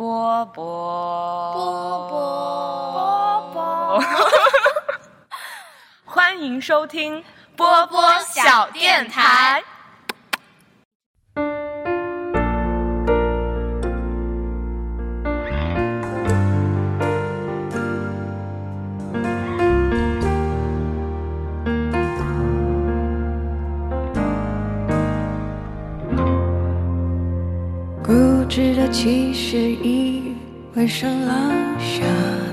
[0.00, 4.02] 波波波波波波，
[6.06, 7.22] 欢迎收听
[7.54, 9.62] 波波小电台。
[28.50, 30.34] 固执的其实已
[30.74, 32.49] 闻声落下。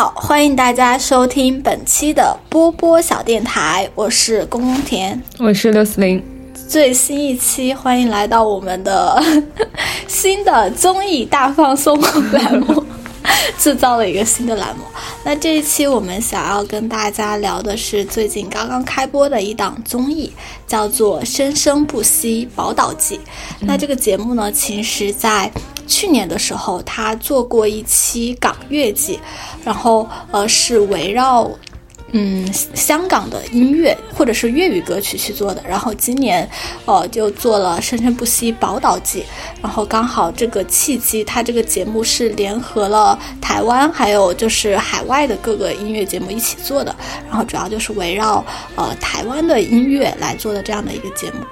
[0.00, 6.24] 好，欢迎大家收听本期的波波小电台，我是宫宫田，我是六四零，
[6.66, 9.22] 最新一期，欢迎来到我们的
[10.08, 12.00] 新的综艺大放送
[12.32, 12.82] 栏目，
[13.60, 14.84] 制造了一个新的栏目。
[15.22, 20.32] 那这一期我们想要跟大家聊的是最近刚刚开播的一档综艺，
[20.66, 23.16] 叫做《生生不息宝岛记》。
[23.60, 25.52] 那这个节目呢，其实在
[25.90, 29.18] 去年的时候，他做过一期港乐季，
[29.64, 31.50] 然后呃是围绕
[32.12, 36.48] 嗯香港的音乐或者是粤语歌曲去做的，然后今年
[36.86, 39.20] 呃就做了《生生不息宝岛季》，
[39.60, 46.94] 然后刚好这个契机，它这个节目是联合了台湾还有就是海外的各个音乐节目一起做的，
[47.28, 48.44] 然后主要就是围绕
[48.76, 51.44] 呃台湾的音乐来做的这样的一个节目，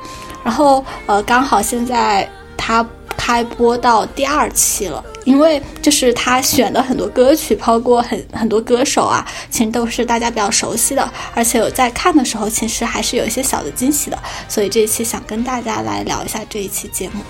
[0.44, 2.28] 然后呃刚好现在
[2.59, 2.87] 它。
[3.20, 14.16] 开播到第二期了，因为就是他选的很多歌曲，包括很很多歌手啊，其实都是大家比较熟悉的，而且有在看的时候，其实还是有一些小的惊喜的。
[14.49, 17.21] 所以这一期想跟大家来聊一下这一期节目，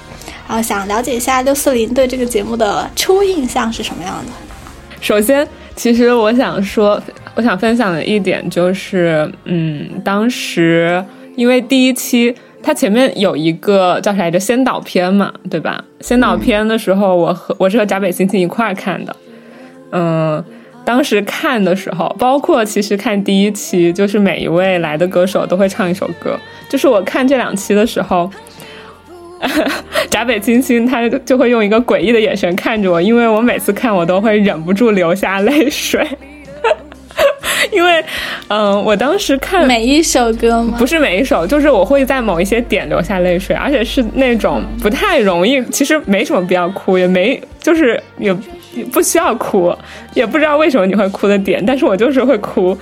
[0.46, 4.32] 然后想了解一下六四零对这个节目的初印象是什么样的。
[5.00, 7.02] 首先，其实我想说，
[7.34, 11.02] 我想分享的一点就是，嗯，当时
[11.34, 12.36] 因为第一期。
[12.62, 15.82] 它前面有一个叫啥来着先导片嘛，对吧？
[16.00, 19.16] 先导片的时候，我和我是和闸北星星一块儿看的。
[19.92, 20.44] 嗯，
[20.84, 26.38] 当时看的时候，包括其实看第一期，就是每一位来的歌手都会唱一首歌。
[26.68, 28.30] 就是我看这两期的时候，
[30.10, 36.06] 闸北星星他就会用一个诡异的眼神看着我，因为我每次看我都会忍不住流下泪水。
[37.72, 38.04] 因为，
[38.48, 40.74] 嗯，我当时看每一首歌吗？
[40.78, 48.32] 不是每一首，就是我会在某一些点流下泪水，而且是那种不太容易，其实没什么必要哭，也没就是也
[48.90, 49.76] 不需要哭，
[50.14, 52.76] 也不知道为什么你会哭的点，但是我就是会哭，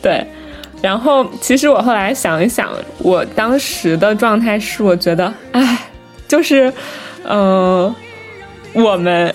[0.00, 0.24] 对。
[0.80, 5.78] 然后其实我后来想一想，我当时的状态是，我觉得，哎，
[6.28, 6.72] 就是，
[7.24, 7.94] 嗯、
[8.72, 9.34] 我们。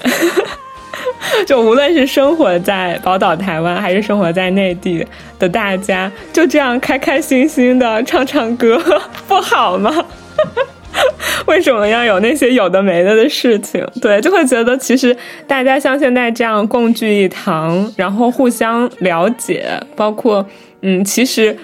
[1.45, 5.05] 就无论是生活在宝岛台湾，还是生活在内地
[5.39, 8.81] 的大家，就这样开开心心的唱唱歌，
[9.27, 9.93] 不好吗？
[11.45, 13.85] 为什么要有那些有的没的的事情？
[14.01, 20.45] 对，就会觉得其实大家像现在这样共聚一堂，然后互相了解，包括
[20.81, 21.55] 嗯，其实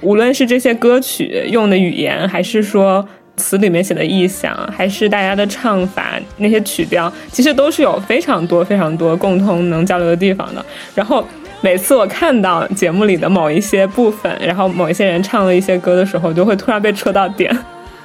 [0.00, 3.06] 无论是这些歌曲用的语言，还是说。
[3.40, 10.64] 词里面写的意象，还是大家的唱法，那些曲调，其实都是有非常多非常多共同能交流的地方的。
[10.94, 11.24] 然后
[11.62, 17.50] 每次我看到节目里的某一些部分，然后某一些人唱了一些歌的时候，就会突然被戳到点，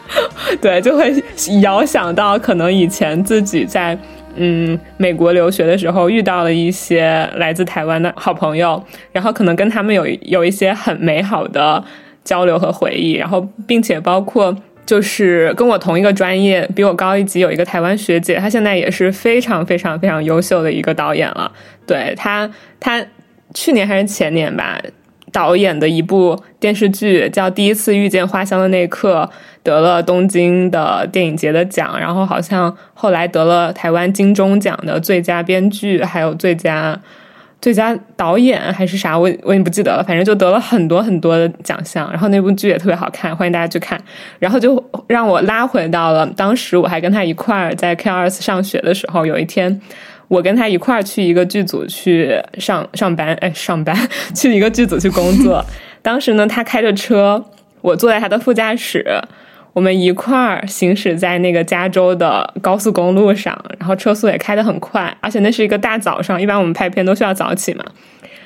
[0.62, 1.14] 对，就会
[1.62, 3.98] 遥想到可能以前自己在
[4.36, 8.82] 嗯美国留学的时候遇到了一些来自台湾的好朋友，
[9.12, 11.84] 然后可能跟他们有有一些很美好的
[12.24, 14.56] 交流和回忆，然后并且包括。
[14.86, 21.52] 就是跟我同一个专业，比我高一级有一个台湾学姐，她现在也是非常非常非常优秀的一个导演了。
[21.88, 22.50] 对她，
[22.80, 23.04] 她
[23.54, 24.80] 去年还是前年吧，
[25.32, 29.30] 导演的一部电视剧叫《第一次遇见花香的那一刻》，
[29.64, 37.00] 得了东京的电影节的奖，然后好像后来得了台湾金钟奖的最佳编剧，还有最佳。
[37.66, 40.04] 最佳导演还是啥，我我已经不记得了。
[40.04, 44.00] 反正就得了很多很多的奖项，然后那部剧也特别好看，欢迎大家去看。
[44.38, 49.82] 然后就让我拉回到了当时我还跟他一块儿在 K 二 S 上学的时候，有一天
[50.28, 53.98] 我跟他一块儿去一个剧组去上上班，哎， 上班
[54.36, 55.66] 去一个剧组去工作。
[56.04, 57.44] 当时呢，他开着车，
[57.82, 59.04] 我坐在他的副驾驶。
[59.76, 67.84] 我们一块儿行驶在那个加州的高速公路上，然后车速也开得很快，而且那是一个大早上，一般我们拍片都需要早起嘛。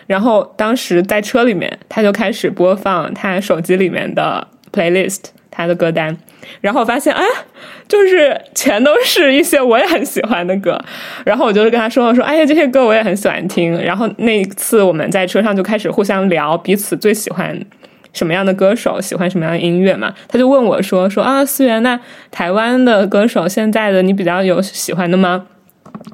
[0.07, 6.17] 然后当时在车里面，他就开始播放他手机里面的 playlist，他的歌单。
[6.61, 7.23] 然后我发现，哎，
[7.87, 10.83] 就是全都是一些我也很喜欢的歌。
[11.23, 17.55] 然后我就是跟他说：“说，哎呀，这些歌我也很喜欢听。”然后那一次我们在车上就开始互相聊彼此最喜欢
[18.13, 20.13] 什么样的歌手，喜欢什么样的音乐嘛。
[20.27, 21.99] 他就问我说：“说啊，思源，那
[22.31, 25.45] 台湾的歌手现在的你比较有喜欢的吗？”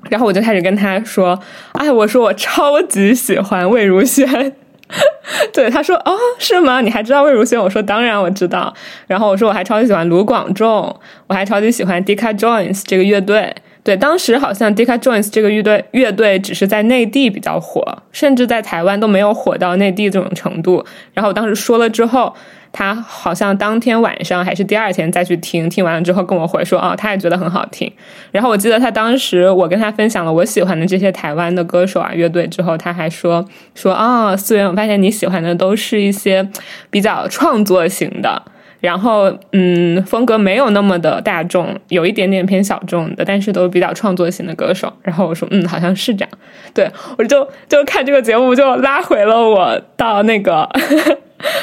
[0.09, 1.39] 然后我就开始跟他说
[1.73, 4.53] ：“哎，我说我超级喜欢魏如萱。
[5.51, 6.81] ”对，他说：“哦，是吗？
[6.81, 8.73] 你还知道魏如萱？”我说：“当然我知道。”
[9.07, 10.95] 然后我说：“我还超级喜欢卢广仲，
[11.27, 20.83] 我还超级喜欢 Deca Joins 这个乐队。”对，当时好像 Deca Joins 这个乐队乐队只是在内地比较火，甚至在台湾都没有火到内地这种程度。
[21.13, 22.35] 然后我当时说了之后。
[22.77, 27.89] 他好像当天晚上还是第二天再去听，听完了之后跟我回说，哦，他也觉得很好听。
[28.33, 33.45] 然后我记得他当时我跟他分享了我喜欢的这些台湾的歌手啊乐队之后，他还说
[33.75, 36.45] 说啊，思源，我发现你喜欢的都是一些
[36.89, 38.43] 比较创作型的，
[38.79, 44.91] 然后嗯，风格没有那么的大众，有一点点偏小众的，但是都比较创作型的歌手。
[45.01, 46.29] 然后我说，嗯，好像是这样。
[46.73, 50.69] 对我就就看这个节目，就拉回了我到那个。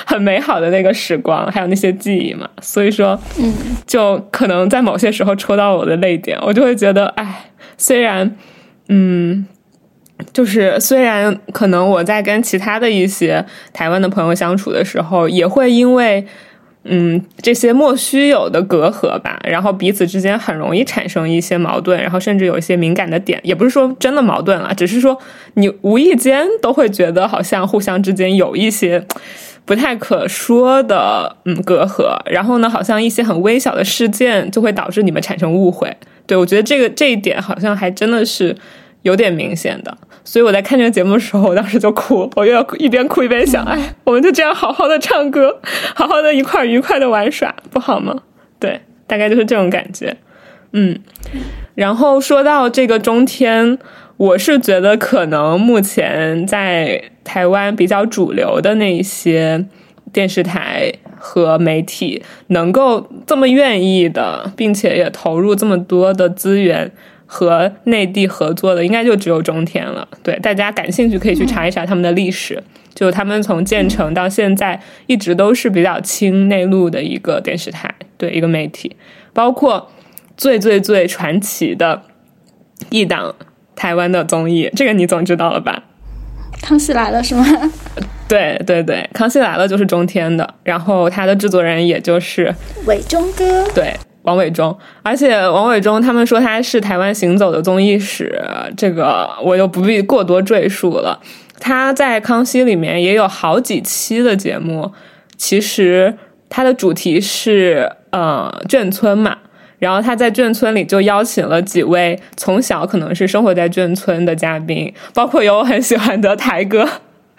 [0.07, 3.53] 很美好的那个时光，还有那些记忆嘛，所以说，嗯，
[3.87, 7.47] 就可能在某些时候戳到我的泪点，我就会觉得，哎，
[7.79, 8.37] 虽然，
[8.89, 9.47] 嗯，
[10.33, 16.25] 就是虽然可能我在跟其他的一些台湾的朋友相处的时候，也会因为，
[16.85, 25.19] 嗯，这些莫须有的隔阂吧，然后彼此之间很容易产生一些矛盾，然后甚至有一些敏感的点，也不是说真的矛盾了，只是说
[25.55, 29.07] 你无意间都会觉得好像互相之间有一些。
[29.65, 32.19] 不太可说的，嗯，隔阂。
[32.29, 35.97] 然后呢，好像一些很微小的事件就会导致你们产生误会。
[36.27, 38.57] 对我觉得这个这一点好像还真的是
[39.03, 39.97] 有点明显的。
[40.25, 45.61] 所以我在看这个节目的时候，我当时就哭， 我又要一边哭一边想，哎，我们就这样好好的唱歌，
[45.95, 48.23] 好好的一块愉快的玩耍，不好吗？
[48.59, 50.17] 对，大概就是这种感觉。
[50.73, 50.99] 嗯，
[51.75, 53.79] 然后说到这个中天。
[54.19, 59.67] 我是觉得，可能目前在台湾比较主流的那些
[60.13, 66.93] 电视台和媒体，能够这么愿意的，并且也投入这么多的资源
[67.35, 70.07] 和内地合作的，应该就只有中天了。
[70.23, 72.63] 对，大家感兴趣可以去查一查他们的历史，
[72.95, 78.95] 就他们从建成到现在，一直都是比较亲内陆的一个电视台，对一个媒体，
[79.33, 79.91] 包括
[80.37, 82.03] 最最最传奇的
[82.91, 83.35] 一档。
[83.75, 85.83] 台湾的综艺，这个你总知道了吧？
[86.61, 87.45] 康熙来了是吗？
[88.29, 92.55] 对对对，康熙来了 就是中天的，然后他的制作人也就是
[92.87, 94.77] 伟忠哥，对，王伟忠。
[95.03, 98.43] 而且王伟忠他们说他是台湾行走的综艺史，
[98.77, 101.21] 这个我就不必过多赘述了。
[101.61, 104.93] 他在康熙里面也有好几期的节目，
[105.37, 106.17] 其实
[106.49, 109.39] 他的主题是呃眷村嘛。
[109.79, 116.89] 然后他在眷村里就邀请了几位从小可能是生活在眷村的嘉宾，包括有我很喜欢的台哥，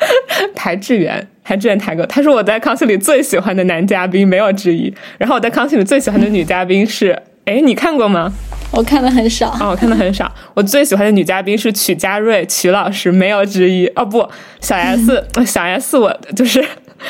[0.55, 4.93] 台志远，台志远台哥，他是我在康熙里最喜欢的男嘉宾，没有之一。
[5.17, 8.31] 然后我在康熙里最喜欢的女嘉宾是， 哎，你看过吗？
[8.71, 10.31] 我看的很少啊，我看的很少。
[10.55, 13.85] 我最喜欢的女嘉宾是曲家瑞，曲老师，没有之一。
[13.95, 14.27] 哦不，
[14.59, 16.63] 小 S，小 S，我就是。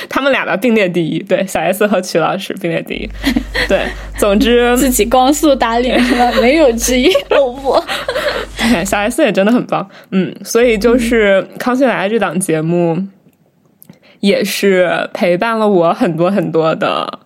[0.10, 3.10] 他们俩的并列第一，对小 S 和曲老师并列第一，
[3.68, 3.86] 对，
[4.18, 6.32] 总之 自己光速打脸是吧？
[6.42, 7.84] 没有之一， 我不。
[8.58, 12.98] 对，小 S 也真的很棒，嗯，所以就是《康熙来了》这档节目，
[14.20, 17.20] 也是陪伴了我很多很多的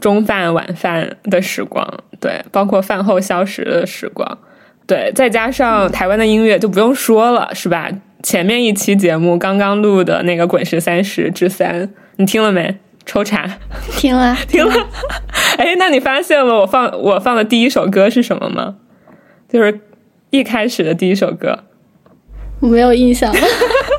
[0.00, 1.86] 中饭晚饭的时光，
[2.18, 4.38] 对，包括饭后消食的时光，
[4.86, 7.90] 对，再加上台湾的音乐就不用说了，是吧？
[8.22, 12.76] 前面一期节目刚刚录的那个《滚石三十之三》，你听了没？
[13.06, 13.48] 抽查，
[13.92, 14.74] 听了， 听了。
[15.56, 18.76] 哎，那你发现了我放我放的第一首歌是什么吗？
[19.48, 19.80] 就是
[20.28, 21.60] 一开始的第一首歌，
[22.60, 23.34] 我没有印象。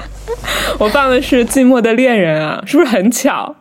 [0.77, 3.55] 我放的是《寂寞的恋人》啊，是不是很巧？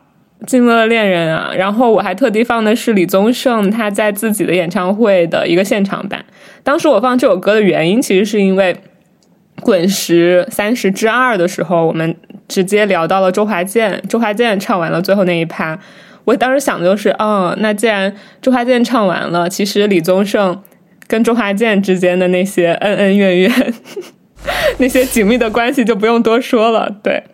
[0.47, 6.25] 《寂寞的恋人》啊，然后我还特地放的是李宗盛他在自己的演唱会的一个现场版。
[6.63, 8.77] 当时我放这首歌的原因，其实是因为。
[9.61, 14.03] 滚石三十之二的时候，我们直接聊到了周华健。
[14.09, 15.79] 周华健唱完了最后那一趴，
[16.25, 20.63] 我当时想的就是，哦，那既然周华健唱完了，其实李宗盛
[21.07, 23.75] 跟周华健之间的那些恩恩怨怨，
[24.79, 26.95] 那些紧密的关系就不用多说了。
[27.03, 27.25] 对，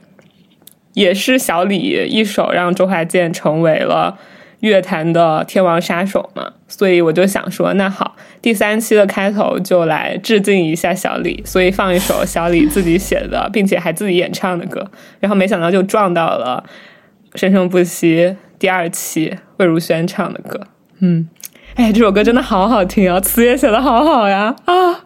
[0.95, 1.77] 也是小李
[2.09, 4.19] 一手让周华健成为了
[4.65, 14.91] 乐坛的天王杀手嘛，所以我就想说，那好，第三期的开头就来致敬一下小李，所以放一首小李自己写的，并且还自己演唱的歌，
[15.21, 16.65] 然后没想到就撞到了
[17.39, 18.25] 《生生不息》
[18.59, 20.59] 第二期魏如萱唱的歌，
[21.01, 21.29] 嗯，
[21.75, 25.05] 哎，这首歌真的好好听啊，词也写的好好呀啊！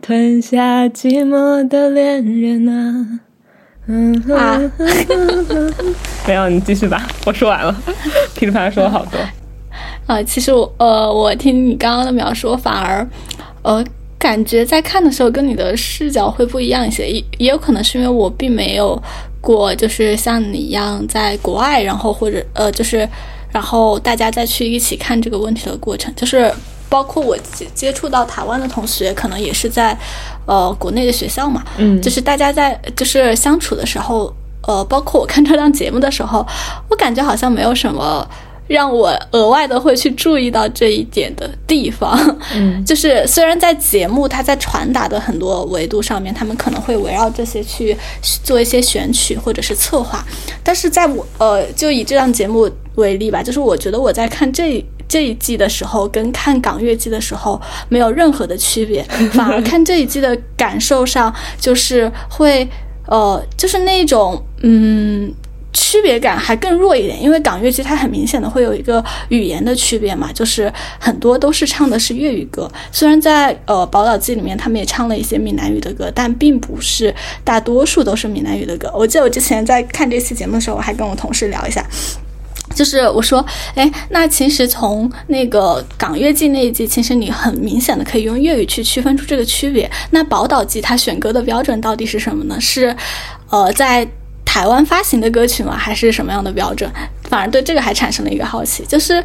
[0.00, 3.20] 吞下寂寞的恋人啊。
[3.92, 4.56] 嗯啊，
[6.28, 7.08] 没有，你继续吧。
[7.26, 7.76] 我说完了，
[8.36, 9.18] 噼里啪啦说了好多。
[10.06, 13.04] 啊，其实我呃，我听你刚刚的描述，反而
[13.62, 13.84] 呃，
[14.16, 17.08] 感觉在看的时候跟你的视角会不一样一些。
[17.10, 19.00] 也也有可能是因为我并没有
[19.40, 23.08] 过，就是像你一样在国外，然后或者呃，就是
[23.50, 26.52] 然后大家再去一起看这个问题的过程，就是
[26.90, 29.96] 包括我接接触到台湾的同学，可能也是在。
[30.46, 34.34] 呃，国内的学校嘛，嗯，就是大家在就是相处的时候，
[34.66, 36.44] 呃，包括我看这档节目的时候，
[36.88, 38.28] 我感觉好像没有什么
[38.66, 42.18] 让我额外的会去注意到这一点的地方。
[42.52, 47.96] 嗯， 就是虽然在节目它在传达的很多维度上面，他们可能会围绕这些去
[48.42, 50.24] 做一些选取或者是策划，
[50.64, 54.84] 但是在我呃，就以这档节目为例吧，就是我觉得我在看这。
[55.10, 59.02] 这一季的时候跟看港乐季的时候没有任何的区别，
[59.34, 62.66] 反而看这一季的感受上就是会，
[63.08, 65.34] 呃，就是那种嗯
[65.72, 77.12] 区别感还更弱一点，因为港乐季它很明显的会有一个语言的区别嘛，就是很多都是唱的是粤语歌，虽然在呃宝岛季里面他们也唱了一些闽南语的歌，但并不是
[77.42, 78.88] 大多数都是闽南语的歌。
[78.94, 81.84] 我记得我之前在看这期节目的时候，我还跟我同事聊一下。
[82.74, 89.90] 就是我说，哎，那其实从那个港乐季那一季，其实你很明显的可以用粤语去区分出这个区别。
[90.10, 92.60] 那宝岛季它选歌的标准到底是什么呢？
[92.60, 92.94] 是，
[93.50, 94.06] 呃，在
[94.44, 95.76] 台湾发行的歌曲吗？
[95.76, 96.90] 还是什么样的标准？
[97.24, 99.22] 反而对这个还产生了一个好奇，就是。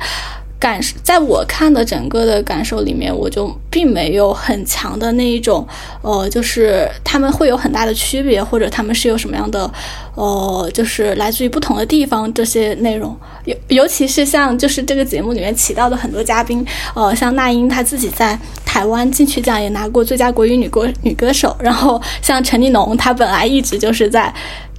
[0.65, 5.63] 感受在我看的整个的感受里面，我就并没有很强的那一种，
[6.01, 9.72] 呃，就是他们会有很大的区别，或者他们是有什么样的，
[10.15, 24.34] 呃，就是来自于不同的地方这些内容，尤尤其是像就是这个节目里面起到的很多嘉宾，呃，像那英她自己在台湾金曲奖也拿过最佳国语女歌女歌手，然后像陈立农，她本来一直就是在。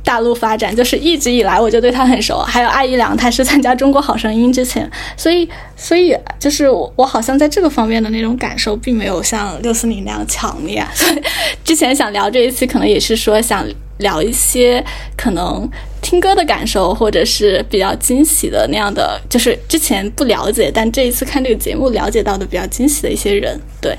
[0.07, 11.21] 大陆发展就是一直以来我就对他很熟，还有艾怡良，他是参加《中国好声音》之前，所以所以就是我我好像在这个方面的那种感受并没有像六四零那样强烈，所以
[11.65, 13.67] 之前想聊这一期可能也是说想
[13.99, 14.83] 聊一些
[15.17, 15.69] 可能
[16.01, 23.93] 听歌的感受，或者是比较惊喜的那样的，就是之前不了解，但这一次看这个节目了解到的比较惊喜的一些人，对。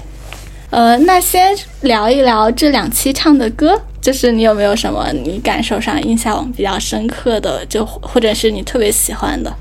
[0.69, 9.53] 呃，那先聊一聊这两期唱的歌，就是你有没有什么你感受上印象比较深刻的，就或者是你特别喜欢的？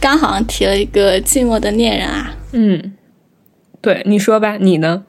[0.00, 2.34] 刚好像提了一个《寂寞的恋人》啊。
[2.50, 2.92] 嗯，
[3.80, 5.04] 对，你说吧，你呢？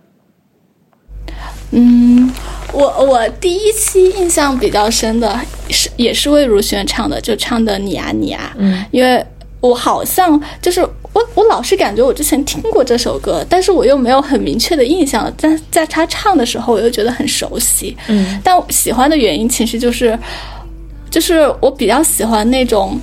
[1.72, 2.32] 嗯，
[2.72, 5.36] 我我第一期印象比较深的
[5.72, 8.54] 是也是魏如萱唱的，就唱的你啊你啊。
[8.60, 9.26] 嗯，因为
[9.62, 10.88] 我好像就是。
[11.14, 15.32] 我我老是感觉我之前听过这首歌，但是我又没有很明确的印象。
[15.40, 17.96] 但在他唱的时候，我又觉得很熟悉。
[18.08, 20.18] 嗯，但喜欢的原因其实就是，
[21.10, 23.00] 就是我比较喜欢那种。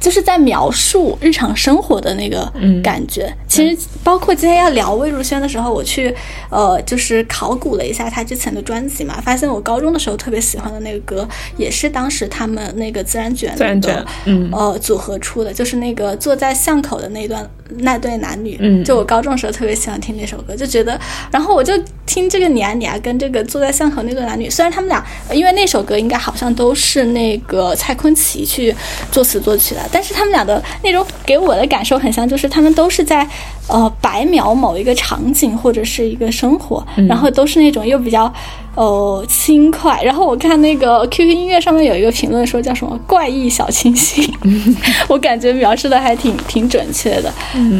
[0.00, 3.34] 就是在描述日常生活的那个感觉。
[3.54, 6.14] 其实包括今天要聊魏如萱的时候，我去
[6.50, 14.04] 呃，就是考古了一下她之前的专辑嘛，发现我高中的时候特别喜欢的那个歌，也是当时他们那个自然卷的
[14.50, 18.58] 呃组合出的，就是那个坐在巷口的那段那对男女。
[18.60, 20.98] 嗯，就我高中的时候特别喜欢听那首歌，就觉得，
[21.30, 21.72] 然后我就
[22.06, 28.74] 听这个你啊你啊跟这个坐在巷口那对男女，虽然他们俩因为那首歌应该好像都是那个蔡坤奇去
[29.12, 29.80] 作词作曲的。
[29.92, 33.28] 但是他们俩的那种给我的感受很像，就是他们都是在
[33.68, 38.32] 呃白描某一个场景或者是一个生活，然后都是那种又比较
[38.74, 40.02] 呃轻快。
[40.02, 44.28] 然后我看那个 QQ 音乐上面有一个评论说叫什么怪异小清新，
[45.08, 47.32] 我感觉描述的还挺挺准确的。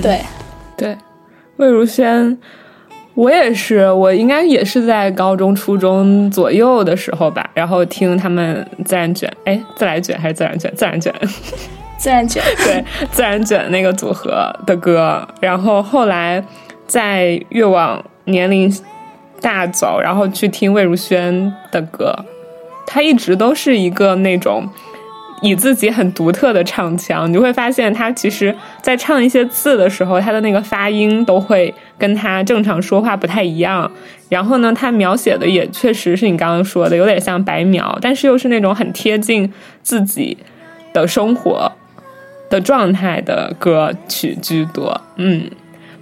[0.02, 0.20] 对
[0.76, 0.96] 对，
[1.56, 2.38] 魏如萱。
[3.16, 10.74] 我也是，我应该也是在高中、初中左右的时候吧，然后听他们自然卷，哎，自来卷还是自然卷？
[10.74, 11.14] 自然卷，
[12.04, 16.44] 自然卷，对，自然卷那个组合的歌，然后后来
[16.86, 18.70] 在越往年龄
[19.40, 22.14] 大走，然后去听魏如萱的歌，
[22.86, 24.68] 她一直都是一个那种。
[25.40, 33.90] 以自己很独特的唱腔，你就会发现他其实，在唱一些字的时候，他的那个发音都会跟他正常说话不太一样。
[34.30, 40.38] 然后呢，他描写的也确实是你刚刚说的，有点像白描，但是又是那种很贴近自己
[40.94, 41.70] 的生活
[42.50, 45.00] 的状态的歌曲居多。
[45.16, 45.50] 嗯，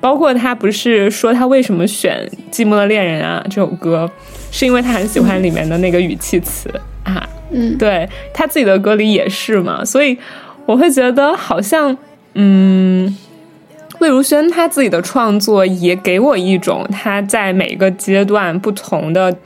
[0.01, 4.11] 包括他不是说他为什么选《寂寞的恋人》啊这首歌，
[4.51, 6.69] 是因为他很喜欢里面的那个语气词
[7.05, 7.29] 啊。
[7.55, 10.17] 嗯，对他自己的歌里也是嘛，所以
[10.65, 11.95] 我会觉得好像，
[12.33, 13.15] 嗯，
[13.99, 19.37] 魏如萱她自己的创作也给我一种她在每个阶段不同的，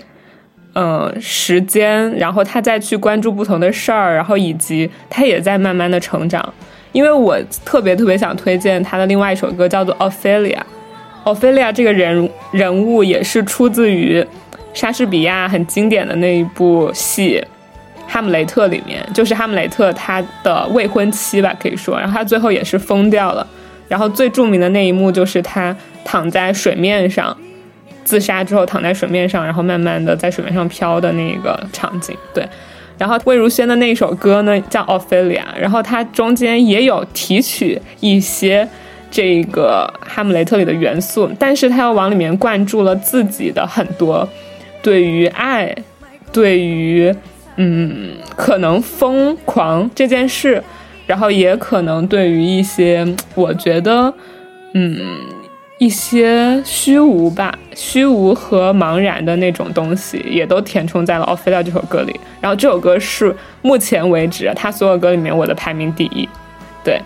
[0.74, 6.54] 嗯，时间，然后她再去关注不同的事儿，然后以及她也在慢慢的成长。
[6.96, 10.56] 因为我特别特别想推荐他的另外一首歌，叫做《Ophelia》。
[11.24, 14.26] Ophelia 这个人人物也是出自于
[14.72, 17.44] 莎士比亚很经典的那一部戏。
[18.08, 23.46] 哈姆雷特里面，就是哈姆雷特他的未婚妻吧，可以说，然后他最后也是疯掉了。
[23.88, 27.36] 然后最著名的那一幕就是他躺在水面上
[28.04, 32.16] 自杀之后躺在水面上，然后慢慢的在水面上飘的那个场景。
[32.32, 32.48] 对，
[32.98, 38.68] 然后魏如萱的那首歌呢叫《Ophelia》，然后它中间也有提取一些
[39.10, 44.28] 这个哈姆雷特里的元素，但是他又往里面灌注了自己的很多
[44.82, 45.74] 对于爱，
[46.32, 47.14] 对于。
[47.58, 50.62] 嗯，可能疯狂这件事，
[51.06, 54.12] 然后也可能对于一些我觉得，
[54.74, 54.94] 嗯，
[55.78, 62.18] 一些虚无吧，虚无和茫然的那种东西，也都填充在了《Ophelia》这首歌里。
[62.40, 66.26] 然后这首歌是目前为止他所有歌里面我的排名第一，
[66.82, 66.98] 对，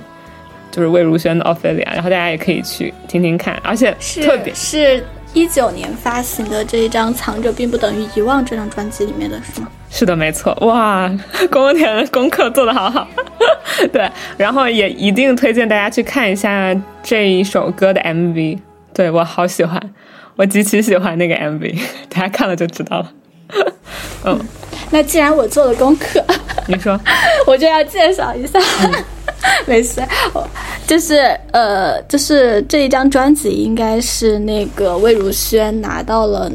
[0.71, 9.69] 就是魏如萱的《Ophelia》，然后大家也可以去听听看，而且特别是一九年发行的这一张《藏着并不等于遗忘》这张专辑里面的是吗？
[9.91, 11.11] 是的，没错，哇，
[11.51, 13.07] 宫田功课做得好好，
[13.93, 18.59] 对，然后也一定推荐大家去看一下这一首歌的 MV，
[18.95, 19.81] 对我好喜欢，
[20.37, 21.77] 我极其喜欢那个 MV，
[22.09, 23.13] 大家看了就知道了。
[24.25, 24.41] 嗯，
[24.91, 26.25] 那既然我做了功课，
[26.69, 26.99] 你说，
[27.47, 28.61] 我就要介绍一下，
[29.67, 30.01] 没事，
[30.33, 30.49] 我
[30.87, 36.51] 就是呃，就是这一张专辑应该是那个魏如萱拿到了。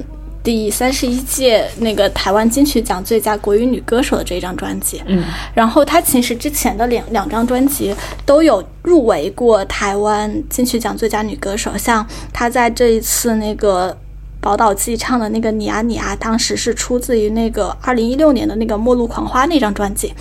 [0.46, 5.24] 第三十一届那个台湾金曲奖最佳国语女歌手的这一张专辑，嗯，
[5.56, 7.94] 然后她其实之前的两两张专辑
[8.28, 13.98] 都有入围过台湾金曲奖最佳女歌手，像她在这一次那个
[14.40, 20.14] 宝岛记唱的那个你啊你啊，当时是出自于那个二零一六年的那个《末路狂花》那张专辑，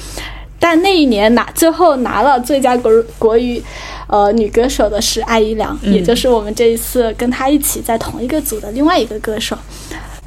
[0.58, 3.62] 但那一年拿最后拿了最佳国国语
[4.06, 9.54] 呃女歌手的是艾怡良，也就是我们这一次跟她一起在同一个组的另外一个歌手。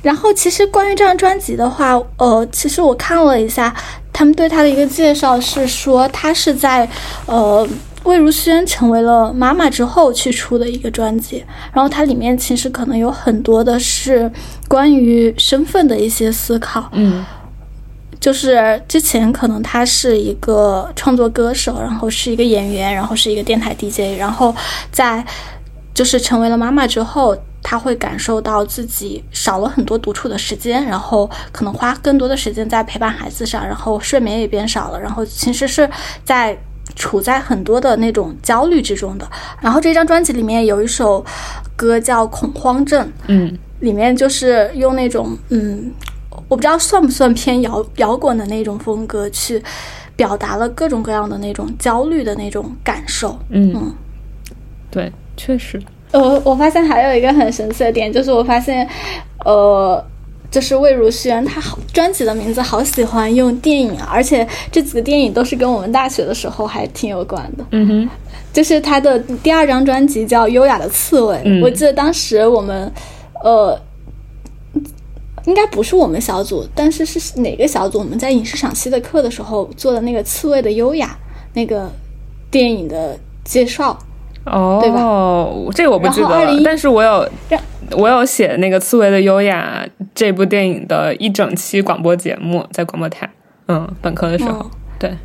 [0.08, 3.76] 然后，其实关于这张专辑的话，呃，其实我看了一下，
[4.14, 6.90] 他们对他的一个介绍是说，他是在
[7.26, 7.68] 呃
[8.06, 11.44] 魏如萱成为了妈妈之后去出的一个专辑。
[11.74, 14.32] 然后它里面其实可能有很多的是
[14.70, 16.88] 关于身份的一些思考。
[16.94, 17.26] 嗯，
[18.18, 24.56] 就是之前可能他是一个创作歌手，然后是一个演员，然后是一个电台 DJ，然后
[24.90, 25.22] 在
[25.94, 27.36] 就是成为了妈妈之后。
[27.64, 35.90] 他会感受到自己少了很多独处的时间，然后可能花更多的时间在陪伴孩子上，然后睡眠也变少了，然后其实是
[36.24, 36.58] 在
[36.96, 39.30] 处在很多的那种焦虑之中的。
[39.60, 41.24] 然后这张专辑里面有一首
[41.76, 45.92] 歌叫《恐慌症》，嗯，里面就是用那种嗯，
[46.48, 49.62] 我不知道算不算偏摇摇滚的那种风格去
[50.16, 53.38] 表达了各种各样的那种焦虑的那种感受。
[53.50, 53.94] 嗯，
[54.90, 55.82] 对，确实。
[56.12, 58.88] 呃，我发现还有一个很神奇的点，就是我发现，
[59.44, 60.02] 呃，
[60.50, 67.66] 就是魏如萱，她好专辑的名字好喜欢用电影，而且这几个电影都是跟我们大学的时候还挺有关的。
[67.72, 68.10] 嗯哼，
[68.54, 72.90] 就是她的第二张专辑叫《优雅的刺猬》，我记得当时我们，
[73.44, 73.78] 呃，
[75.46, 78.00] 应该不是我们小组，但是是哪个小组？
[78.00, 81.08] 我们在影视赏析的课的时候做的那个《刺猬的优雅》
[81.54, 81.92] 那个
[82.50, 84.00] 电影的介绍。
[84.48, 85.72] 哦，对吧？
[85.74, 87.30] 这个我不记得了，但是我有，
[87.92, 93.30] 我有写那个《刺猬的优雅》这部电影的一整期广播节目，在广播台，
[93.68, 94.66] 嗯，本科的时候，
[94.98, 95.16] 对。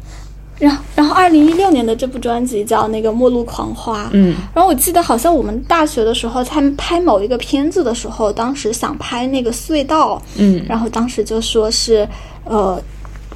[0.59, 4.35] 然后，然后二零一六年的这部专辑叫那个《末路狂花》，嗯。
[4.55, 12.09] 然后我记得好像我们大学的时候，他们拍某一个片子的时候，当时想拍那个隧道，嗯，然后当时就说是，
[12.45, 12.81] 呃，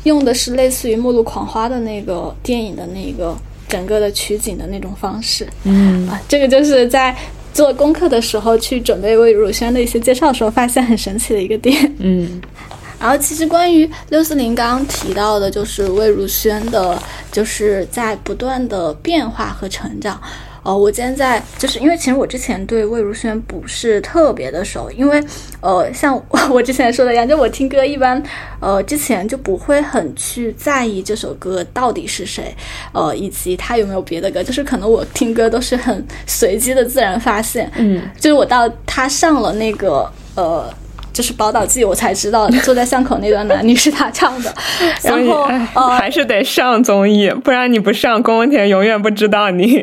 [0.05, 3.37] 用的是类似于《末路狂花》的那个电影的那个。
[3.69, 7.17] 整个的取景的那种方式，嗯啊，这个就是在
[7.53, 12.41] 做功课的时候去准备魏如萱的一些介绍的时候，发现很神奇的一个点，嗯。
[12.99, 16.99] 然后其实关于六四零刚刚提到的，就是魏如萱的，
[17.31, 20.19] 就是在不断的变化和成长。
[20.67, 25.23] 呃，我今天在就是因为其实我之前对魏如萱不是特别的熟，因为
[25.61, 28.21] 呃，像 我之前说的一样，就我听歌一般，
[28.59, 32.53] 呃，之前就不会很去在意这首歌到底是谁，
[32.93, 40.69] 呃，以及他有没有别的歌，就是可能我听歌都是很随机的自然发现，嗯，就是我到他上了那个呃。
[41.13, 44.55] 就是《宝岛记》，我才知道坐在巷口那段男女是他唱的，
[45.03, 45.49] 然后
[45.89, 49.83] 还是得上综艺，不然你不上，宫文田永远不知道你。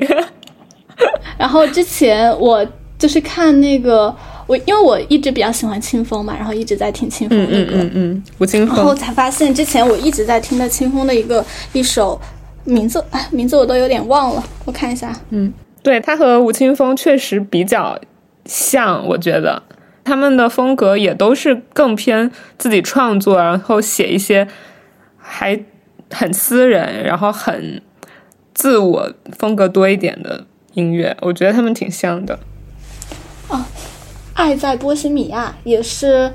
[1.37, 2.65] 然后之前我
[2.97, 4.13] 就是看那个
[4.47, 8.75] 我，因为我一直比较喜欢清风嘛，然后一直在听清风的歌，嗯，吴青峰。
[8.77, 12.19] 然后，才发现之前我一直在听的清风的一个一首
[12.63, 17.99] 名字，哎，名字我都有点忘了，我看一下，嗯对他和吴青峰确实比较
[18.45, 19.63] 像，我觉得。
[20.05, 24.45] 他们的风格也都是更偏自己创作，然后写一些
[25.15, 25.57] 还
[26.11, 27.81] 很私人，然后很
[28.53, 32.39] 自我风格多一点的音乐，我觉得他们挺像的。
[34.33, 36.31] 《爱在波西米亚》也是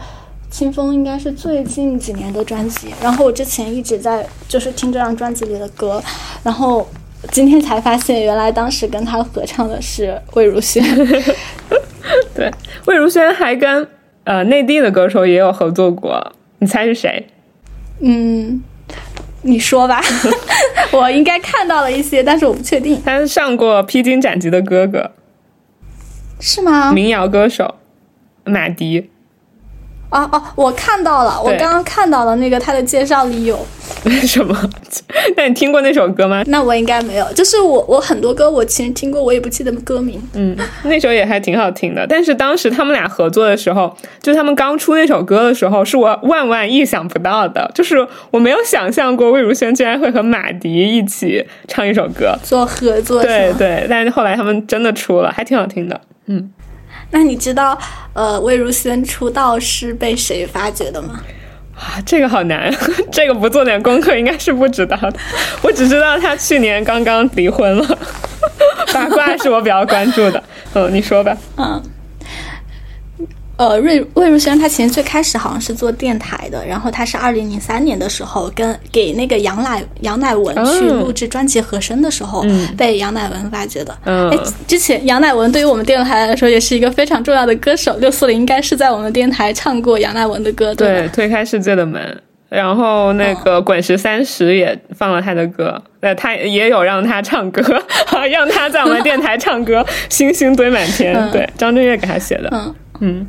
[0.51, 6.03] 清风应该是最近几年的专辑，然后我之前一直在就是听这张专辑里的歌，
[6.45, 6.89] 然后
[7.33, 10.83] 今天才发现原来当时跟他合唱的是魏如萱。
[12.35, 12.51] 对，
[12.87, 13.87] 魏如萱还跟
[14.23, 17.27] 呃内地的歌手也有合作过，你猜是谁？
[17.99, 18.63] 嗯，
[19.43, 20.01] 你说吧，
[20.93, 25.13] 我应该看到了一些，但是我不确定，他上过《披荆斩棘的哥哥
[26.41, 26.91] 是吗》，？
[26.93, 27.77] 民谣歌手
[28.45, 29.11] 马迪。
[30.11, 33.59] 哦哦，我看到了，我刚刚看到了那个他的介绍里有，
[34.27, 34.57] 什么？
[35.37, 36.43] 那你听过那首歌吗？
[36.47, 40.19] 那我应该没有，就是我我很多歌我其实听过，我也不记得歌名。
[40.33, 42.07] 嗯，那首也还挺好听的。
[42.07, 47.71] 但是当时他们俩合作的时候，就他们刚出那首歌的时候，是我万万意想不到的。
[47.75, 47.97] 就是
[48.31, 52.35] 我没有想象过魏如萱居然会和马迪一起唱一首歌。
[52.43, 53.23] 做合作？
[53.23, 56.01] 对对，但是后来他们真的出了，还挺好听的。
[57.11, 57.79] 那你知道
[58.13, 61.21] 呃魏如萱出道是被谁发掘的吗？
[61.79, 62.75] 啊，这个好难，
[63.13, 65.15] 这个不做点功课应该是不知道的。
[65.63, 67.99] 我只知道他去年刚刚离婚了，
[68.93, 70.43] 八卦是我比较关注的。
[70.75, 71.37] 嗯，你说吧。
[71.57, 71.81] 嗯。
[73.59, 82.45] 呃，魏魏如萱她其实最开始好像是做电台的，然后她是二零零三年的时候跟给那个杨乃杨乃文去嗯录制专辑和声的时候，
[82.77, 83.97] 被杨乃文发掘的。
[84.05, 91.11] 嗯哎，之前杨乃文对于我们电台来说也是一个非常重要的歌手，六四零应该是在我们电台唱过杨乃文的歌，对，吧？
[91.13, 92.23] 推开世界的门。
[92.49, 97.61] 然后那个滚石三十也放了他的歌，呃，他也有让他唱歌，
[98.31, 101.15] 让他在我们电台唱歌， 星星堆满天。
[101.15, 102.49] 嗯对，张震岳给他写的。
[102.53, 103.27] 嗯嗯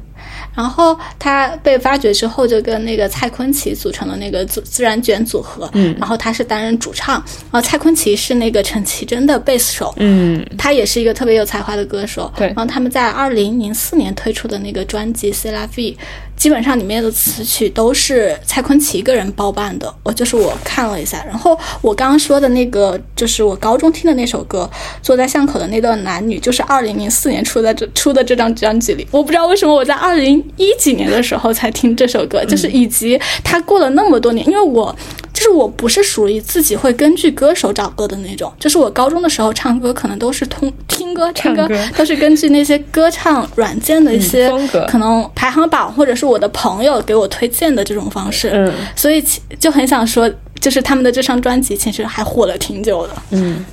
[0.59, 5.95] 然后他被发掘之后，就跟那个蔡坤奇组成了那个组自然卷组合，嗯。
[5.97, 7.15] 然后他是担任主唱，
[7.49, 10.45] 然后蔡坤奇是那个陈绮贞的贝斯手，嗯。
[10.57, 12.29] 他也是一个特别有才华的歌手。
[12.35, 12.47] 对。
[12.47, 15.91] 然后他们在二零零四年推出的那个专辑《C La V》，
[16.39, 19.93] 基本上里面的词曲都是蔡坤奇一个人包办的。
[20.03, 24.67] 我就是我看了一下，然后我刚刚说的那个，就是我高中听的那首歌
[25.03, 29.05] 《坐在巷口的那段男女》，就是二零零四年出的这出的这张专辑里。
[29.11, 34.95] 我不知道为什么我在二零一几年的时候才听这首歌，就是以及他过了那么多年，因为我。
[35.31, 53.13] 就是我不是属于自己会根据歌手找歌的那种，就是我高中的时候唱歌可能都是通听歌唱歌都是根据那些歌唱软件的一些、嗯风格可能排行榜或者是我的朋友给我推荐的这种方式，嗯所以其就很想说，就是他们的这张专辑其实还火了挺久的。
[53.31, 53.65] 嗯，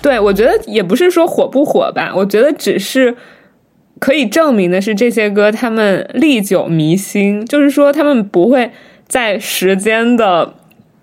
[0.00, 3.14] 对，我觉得也不是说火不火吧，我觉得只是
[3.98, 8.70] 可以证明的是这些歌他们历久弥新，就是说他们不会
[9.06, 10.54] 在时间的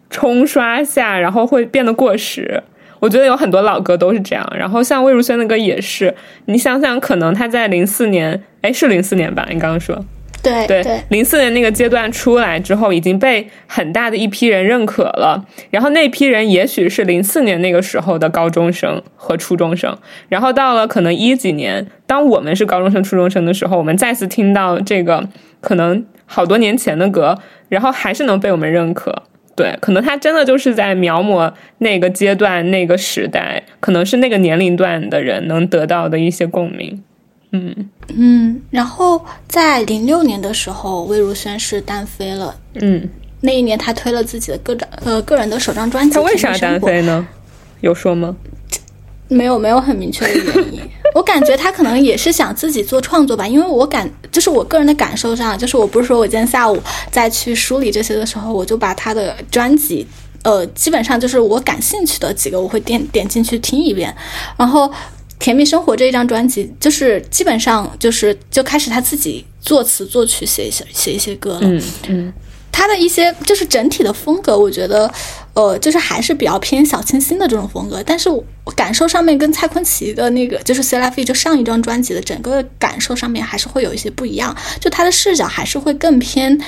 [0.09, 2.63] 冲刷下，然后会变得过时。
[3.01, 6.13] 我觉得有很多老歌都是这样，然后像魏如萱的歌也是。
[6.45, 9.43] 你想想，可能她在零四年，哎，是零四年吧？
[9.49, 10.05] 你刚刚说，
[10.43, 15.43] 对对，零四年那个阶段出来之后，已经被很大的一批人认可了。
[15.71, 19.97] 然后那批人也许是零四年那个时候的高中生和初中生，
[20.29, 25.27] 然后到了可能一几年，当我们是高中生、初中生的时候，我们再次听到这个
[25.59, 27.35] 可能好多年前的歌，
[27.67, 29.23] 然后还是能被我们认可。
[29.55, 37.03] 对，可能他真的就是在描摹那个阶段、那个时代，可能是那个年龄段的人能得到的一些共鸣。
[37.51, 42.55] 嗯嗯，然后在零六年的时候，魏如萱是单飞了。
[42.75, 43.09] 嗯，
[43.41, 46.15] 那一年，她推了自己的个人呃个人的首张专辑。
[46.15, 47.27] 他为啥单飞呢？
[47.81, 48.35] 有说吗？
[49.31, 50.81] 没有没有很明确的原因，
[51.15, 56.77] 我感觉他可能也是想自己做创作吧，因为我感就是我个人的感受上，就是我不是说我今天下午
[57.09, 60.05] 再去梳理这些的时候，我就把他的专辑
[60.43, 64.13] 呃，基本上就是我感兴趣的几个，我会点点进去听一遍。
[64.57, 64.85] 然后
[65.39, 71.59] 《甜蜜生活》这一张专辑，就是基本上就是就开始他自己作词作曲写一些写一些歌了。
[71.63, 72.33] 嗯嗯，
[72.71, 75.11] 他的一些就是整体的风格，我觉得，
[75.53, 78.01] 呃，就是还是比较偏小清新的这种风格。
[78.05, 86.59] 但是我感受上面跟蔡坤奇的那个就是《C Life》就上一张专辑的整个感受上面还是会有一些不一样，就他的视角还是会更偏，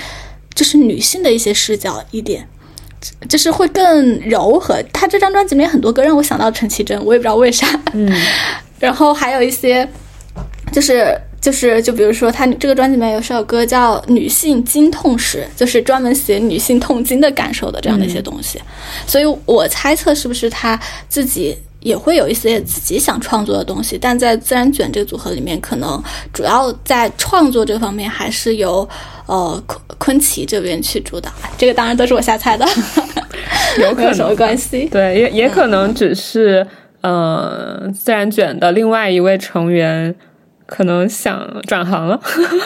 [0.53, 2.47] 就是女性的一些视角一点。
[3.27, 7.67] 就是会更柔和，他这张专辑里面很多歌让我想到陈绮贞，我也不知道为啥。
[7.91, 8.09] 嗯，
[8.79, 9.85] 然后还有一些，
[10.71, 11.13] 就是
[11.43, 18.57] 就是就比如说他这个专辑里面有首歌叫《女性经痛史》，就是专门写女性痛经的感受的这样的一些东西。
[19.05, 20.79] 所以我猜测是不是他
[21.09, 26.01] 自己也会有一些自己想创作的东西，但在自然卷这个组合里面，可能
[26.31, 28.87] 主要在创作这方面还是由。
[29.25, 32.67] 呃，昆昆奇这边去主导，这个当然都是我瞎猜的，
[33.79, 34.85] 有可能什么关系？
[34.91, 36.67] 对，也也可能只是，
[36.99, 40.13] 呃，自然卷的另外一位成员
[40.65, 42.19] 可能想转行了，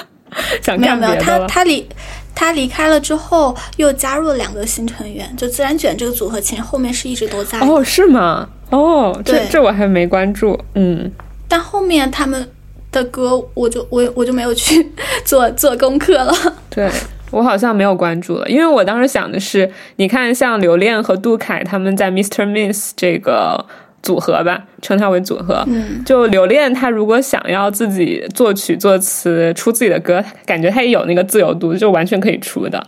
[0.62, 1.40] 想没有没有，他。
[1.48, 1.88] 他离
[2.36, 7.60] 他离开了之后，又加入了两个新成员，就自然卷这个组合，其实后面是一直都在。
[7.62, 8.48] 哦，是吗？
[8.70, 10.60] 哦，这这我还没关注。
[10.76, 11.12] 嗯，
[11.48, 12.48] 但后面他们
[12.92, 14.92] 的歌，我就我我就没有去
[15.26, 16.32] 做做功课了。
[16.70, 16.88] 对
[17.32, 22.46] 我好像没有关注了，因为我当时想的是，你看像刘恋和杜凯他们在 Mr.
[22.46, 23.66] Miss 这个
[24.08, 25.62] 组合吧，称它为组合。
[25.68, 32.82] 嗯，就刘恋他如果想要自己作曲作词出自己的歌，感觉他也有那个自由度，就完全可以出的。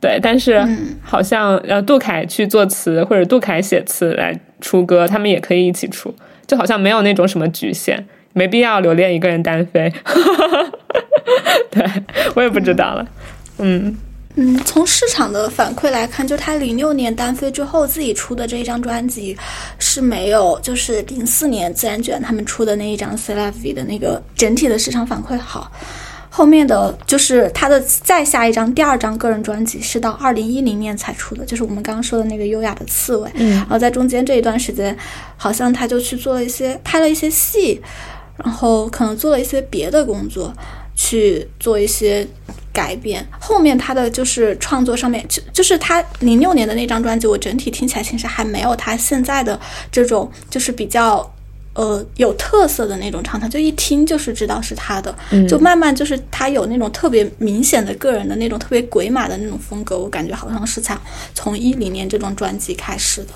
[0.00, 6.14] 对，但是嗯好像呃杜凯去作词或者杜凯写词来出歌，他们也可以一起出，
[6.46, 9.92] 就好像没有那种什么局限，没必要留恋一个人单飞。
[11.70, 11.84] 对
[12.34, 13.06] 我也不知道了，
[13.58, 13.96] 嗯嗯，
[14.34, 19.36] 嗯从市场的反馈来看，就他零六年单飞之后自己出的这一张专辑
[19.78, 25.70] 是没有，就是零四年自然卷他们出的那一张《C Live》的那个整体的市场反馈好。
[26.34, 33.30] 后面的就是他的再下一张第二张个人专辑是到二零一零年才出的，就是我们刚刚说的那个优雅的刺猬。
[33.34, 34.96] 嗯然后在中间这一段时间，
[35.36, 37.78] 好像他就去做了一些拍了一些戏，
[38.42, 40.50] 然后可能做了一些别的工作，
[40.96, 42.26] 去做一些
[42.72, 43.26] 改变。
[43.38, 51.28] 后面他的就是创作上面，就就是他零六年的那张专辑，我整体听起来其实还没有他现在的这种就是比较。
[51.74, 55.16] 呃，有特色的那种唱腔，就一听就是知道是他的，
[55.48, 60.94] 就慢慢就是他有那种特别明显的个人的那种特别鬼马的那种风格，我感觉好像是才
[61.32, 63.28] 从一零年这张专辑开始的。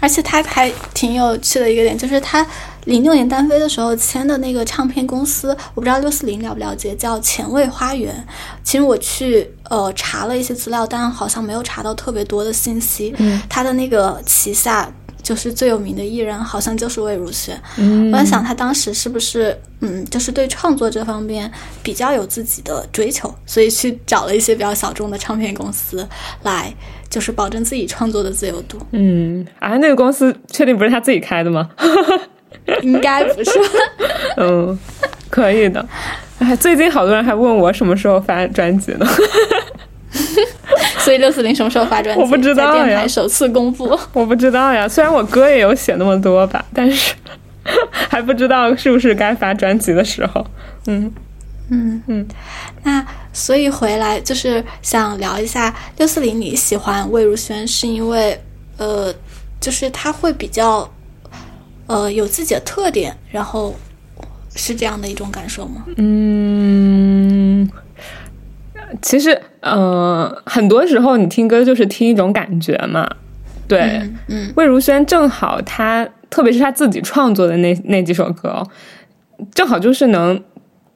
[0.00, 2.44] 而且他还挺有趣的一个点，就是他
[2.84, 8.26] 零六年单飞的时候签的那个唱片公司，我不知道六四零了不了解，叫前卫花园。
[8.64, 13.14] 其实我去呃查了一些资料，但好像没有查到特别多的信息。
[13.18, 14.90] 嗯，他的那个旗下
[15.22, 17.60] 就是最有名的艺人，好像就是魏如萱。
[17.76, 21.50] 嗯我在想，他当时是不是嗯，就是对创作这方面
[21.82, 26.08] 比较有自己的追求，所以去找了一些比较小众的唱片公司
[26.42, 26.74] 来，
[27.10, 28.78] 就是保证自己创作的自由度。
[28.92, 31.68] 嗯啊，那个公司确定不是他自己开的吗？
[32.82, 33.50] 应该不是。
[34.38, 34.78] 嗯，
[35.28, 35.84] 可以的。
[36.38, 39.06] 哎，最近好多人还问我什么时候发专辑呢？
[41.00, 42.22] 所以六四零什么时候发专辑？
[42.22, 43.98] 我不知道呀电台首次公布。
[44.12, 47.14] 我不知道呀，虽然我歌也有写那么多吧，但是
[47.90, 50.46] 还不知道是不是该发专辑的时候。
[50.86, 51.10] 嗯
[51.70, 52.26] 嗯嗯，
[52.82, 58.40] 那所以回来就是想聊一下六四零，你喜欢魏如萱是因为
[58.76, 59.14] 呃，
[59.60, 60.90] 就是她会比较
[61.86, 63.74] 呃有自己的特点，然后
[64.56, 65.84] 是这样的一种感受吗？
[65.96, 67.70] 嗯，
[69.00, 73.08] 其实呃，很多时候你听歌就是听一种感觉嘛。
[73.68, 78.66] 对，嗯嗯魏如萱正好她，特别是她自己创作的那那几首歌哦，
[79.54, 80.42] 正好就是能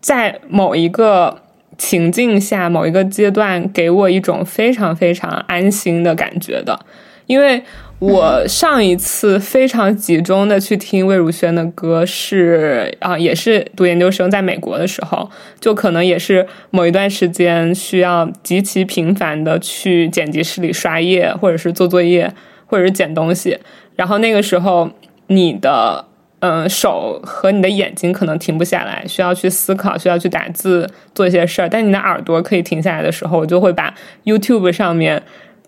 [0.01, 1.41] 在某一个
[1.79, 6.79] 情境下、某一个阶段，给我一种非常非常安心的感觉的。
[7.27, 7.63] 因为
[8.01, 22.31] 我上一次非常集中的去听魏如萱的歌是啊，也是读研究生在美国的时候，就可能也是某一段时间需要极其频繁的去剪辑室里刷页，或者是做作业，
[22.67, 23.59] 或者是捡东西。
[23.97, 24.91] 然后那个时候，
[25.29, 26.05] 你的、
[26.45, 31.69] 呃手和你的眼睛可能停不下来，需要去思考，需要去打字做一些事儿。
[31.71, 35.23] 但你的耳朵可以停下来的时候，我就会把 YouTube 上面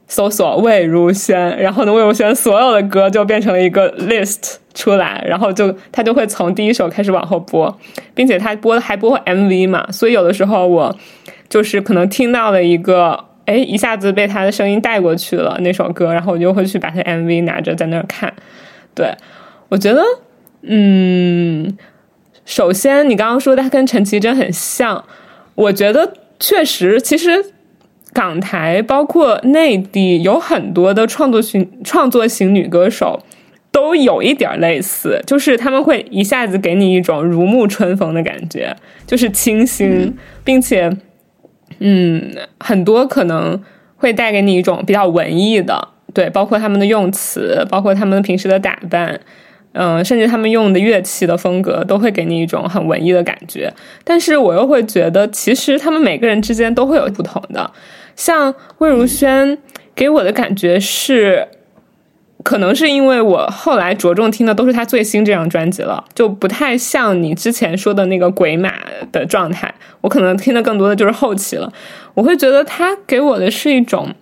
[0.07, 7.75] 搜索魏如萱，然后呢，魏如萱所有的歌就变成了一个 list 出来，然后就他就会从第一首开始往后播，
[8.15, 10.95] 并且他播还播 MV 嘛，所以有的时候我
[11.49, 18.31] 就是可能听到了一个哎，一下子被他的声音带过去了那首歌，然后我就会去把他 MV 拿着在那儿看。
[18.95, 19.11] 对，
[19.69, 20.03] 我觉得，
[20.67, 21.77] 嗯，
[22.45, 25.05] 首先你刚刚说他跟陈绮贞很像，
[25.55, 27.45] 我觉得确实，其实
[28.13, 33.21] 港台包括内地有很多的创作型创作型女歌手。
[33.73, 38.75] 都有一点类似，就是他们会一下子给你一种如沐春风的感觉，
[39.07, 40.91] 就是清新，并且，
[41.81, 43.63] 嗯，很多可能
[43.97, 49.21] 会带给你一种比较文艺的，对，包括他们的用词，包括他们平时的打扮，
[49.77, 53.73] 嗯，甚至他们用的乐器的风格，都会给你一种很文艺的感觉。
[54.03, 57.71] 但是我又会觉得，其实他们每个人之间都会有不同的，
[58.17, 59.59] 像魏如萱
[59.95, 61.49] 给我的感觉是。
[62.45, 68.73] 可能是因为我后来着重听的都是他最新这张专辑了，就不太像你之前说的那个鬼马
[69.11, 69.75] 的状态。
[70.01, 71.73] 我可能听的更多的就是后期了。
[72.15, 74.15] 我会觉得他给我的是一种，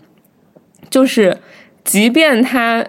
[0.89, 1.37] 就是
[1.85, 2.83] 即便他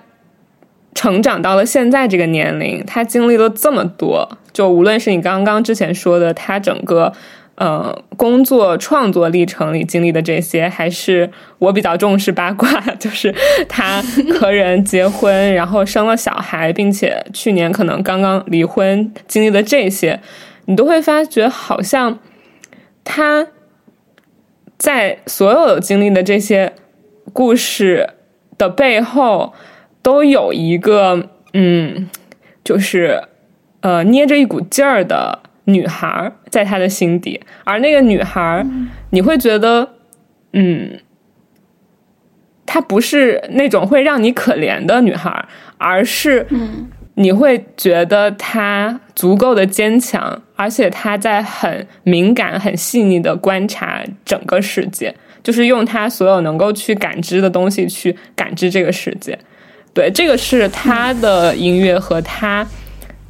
[0.96, 7.14] 成长到了现在这个年龄，他经历了这么多，就无论是你刚刚之前说的他整个。
[7.58, 13.34] 呃，工作创作历程里经历的这些，还是我比较重视八卦，就是
[13.70, 14.04] 他
[14.38, 20.20] 和人结婚，然后生了小孩，并且去年可能刚刚离婚，经历的这些，
[20.66, 22.20] 你都会发觉，好像
[23.06, 23.48] 他
[24.78, 26.74] 在所有经历的这些
[27.32, 28.10] 故事
[28.58, 29.54] 的背后，
[30.06, 32.08] 都有一个嗯，
[32.64, 33.24] 就是
[33.82, 35.40] 呃，捏着一股劲儿的。
[35.68, 38.64] 女孩在他的心底，而那个女孩，
[39.10, 39.96] 你会觉得，
[40.54, 41.00] 嗯，
[42.68, 45.44] 她不是那种会让你可怜的女孩，
[45.80, 46.46] 而是，
[47.16, 59.40] 你会觉得她足够的坚强，而且她在很敏感、很细腻的观察整个世界，就是用她所有能够去感知的东西去感知这个世界。
[59.96, 62.64] 对，这个是他的音乐和他。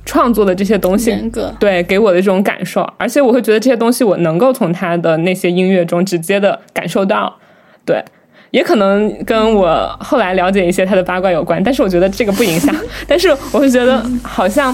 [0.07, 1.11] 创作的这些东西，
[1.59, 7.35] 对给我的这种感受，而且我会觉得这些东西我能够从他的那些音乐中直接的感受到，
[7.83, 7.99] 对，
[8.51, 12.73] 也可能跟我后来了解一些他的八卦有关，但是我觉得这个不影响。
[13.07, 14.73] 但是我会觉得好像，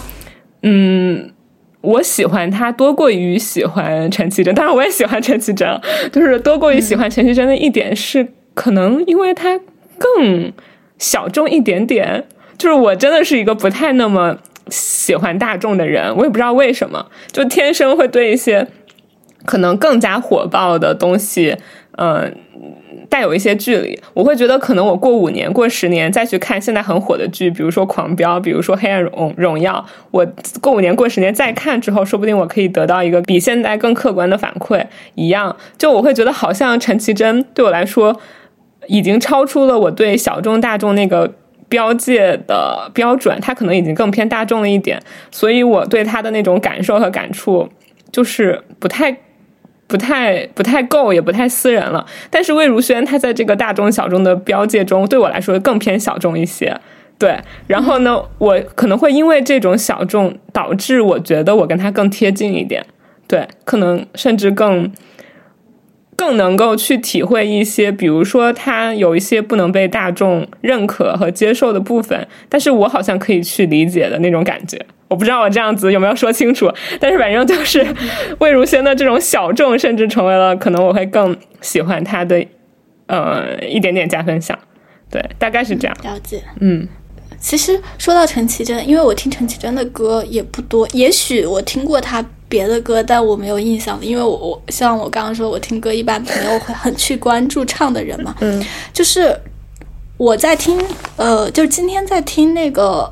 [0.64, 1.32] 嗯，
[1.80, 5.66] 我喜欢他多过于喜欢陈绮贞，当然我也喜欢陈绮贞，
[6.12, 9.58] 就是多过于喜欢陈绮贞的一点是，可能因为他
[9.98, 10.52] 更
[11.02, 12.24] 小众一点点，
[12.58, 14.38] 就是我真的是一个不太那么。
[14.70, 18.66] 喜欢大众的人，我也不知道为什么，就天生会对一些
[19.44, 21.58] 可能更加火爆的东西，
[21.98, 22.34] 嗯，
[23.10, 24.00] 带有一些距离。
[24.14, 30.26] 我会觉得，可能我过五年、过十年再去看现在很火的剧，比如说《狂飙》，比如说《黑暗荣荣耀》，我
[30.62, 34.86] 过五年、过十年再看之后，说不定我可以得到一个比现在更客观的反馈。
[35.16, 38.18] 一样，就我会觉得，好像陈绮贞对我来说，
[38.88, 41.34] 已经超出了我对小众大众那个。
[41.72, 47.70] 标界的标准，它可能已经更偏大众了一点，所以我对他的那种感受和感触，
[48.12, 49.18] 就是不太、
[49.88, 52.06] 不太、不太够，也不太私人了。
[52.30, 56.78] 但是魏如萱，她在这个大众小众的标界中，对我来说更偏小众一些。
[57.18, 62.86] 对，然后呢，我可能会因为这种小众，导致我觉得我跟他更贴近一点。
[63.28, 64.92] 对，可能甚至更。
[66.16, 74.80] 更能够去体会一些，比如说他有一些不能被大众认可和接受的部分，但是我好像可以去理解的那种感觉。
[75.08, 77.86] 我不知道我这样子有没有说清楚，但是反正就是
[78.40, 82.46] 魏如萱的这种小众，甚至成为了可能我会更喜欢他的
[83.08, 84.58] 呃一点点加分项。
[85.10, 85.98] 对，大概是这样。
[86.04, 86.42] 了解。
[86.60, 86.88] 嗯。
[87.40, 98.36] 其实说到陈绮贞，因为我听陈绮贞的歌也不多，也许我听过她别的歌，但我没有印象因为我我像我刚刚说，我听歌一般没有会很去关注唱的人嘛。
[98.42, 98.62] 嗯，
[98.92, 99.34] 就是
[100.18, 100.78] 我在听，
[101.16, 103.10] 呃，就是今天在听那个，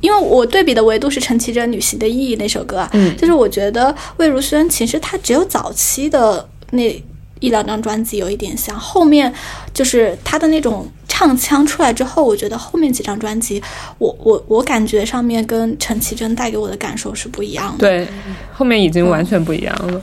[0.00, 2.88] 因为我对比的维度是陈绮贞《旅行的意义》那首歌啊。
[2.92, 7.04] 嗯，就是我觉得魏如萱其实她只有早期的那。
[7.40, 9.32] 一两张专辑有一点像，后面
[9.74, 13.62] 就是他的那种唱腔出来之后，我觉得后面几张专辑，
[13.98, 17.86] 我我我感觉上面跟陈绮贞带给我的感受是不一样的。
[17.86, 18.08] 对，
[18.52, 20.02] 后面已经完全不一样了。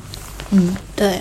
[0.51, 1.19] 嗯，对。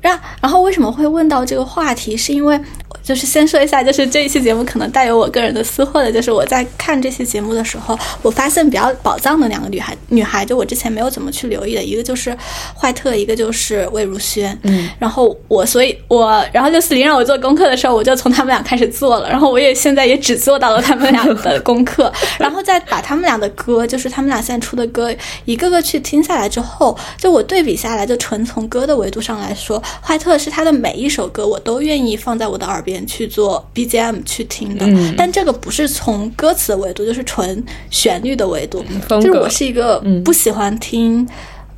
[0.00, 2.16] 然然后为什么会问到这个话题？
[2.16, 2.60] 是因为
[3.06, 12.36] 就是先说一下，就是这一期节目可能带有我个人的私货的，就是我在看这期节目的时候，我发现比较宝藏的两个女孩，女孩就我之前没有怎么去留意的，一个就是
[12.76, 14.58] 坏特，一个就是魏如萱。
[14.62, 25.14] 嗯，然后我，所以我，然后就四林让我做功课的时候，我就从他们俩开始做了，然后我也现在也只做到了他们俩的功课，然后再把他们俩的歌，就是他们俩现在出的歌，
[25.44, 32.95] 一个个去听下来之后，就我对比下来，就纯从歌的维度上来说，坏特是他的每一首歌我都愿意放在我的耳边。
[33.04, 34.86] 去做 BGM 去听的，
[35.16, 38.84] 但这个不是从歌词的维度，就是纯旋律的维度。
[39.08, 41.28] 就是我是一个不喜欢听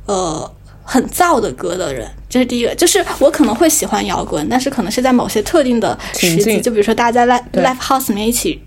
[0.05, 0.51] 呃
[0.83, 2.75] 很燥的歌的人，这是第一个。
[2.75, 8.61] 就是我可能会喜欢摇滚，但是可能是在某些特定的时机，就比如说大家在 live live house 里面一起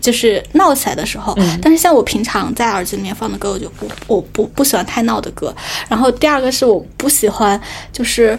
[0.00, 1.34] 就是闹起来的时候。
[1.62, 5.54] 但是像我平常在耳机里面放的歌，我就不我不不喜欢太闹的歌。
[5.88, 7.58] 然后第二个是我不喜欢
[7.92, 8.38] 就是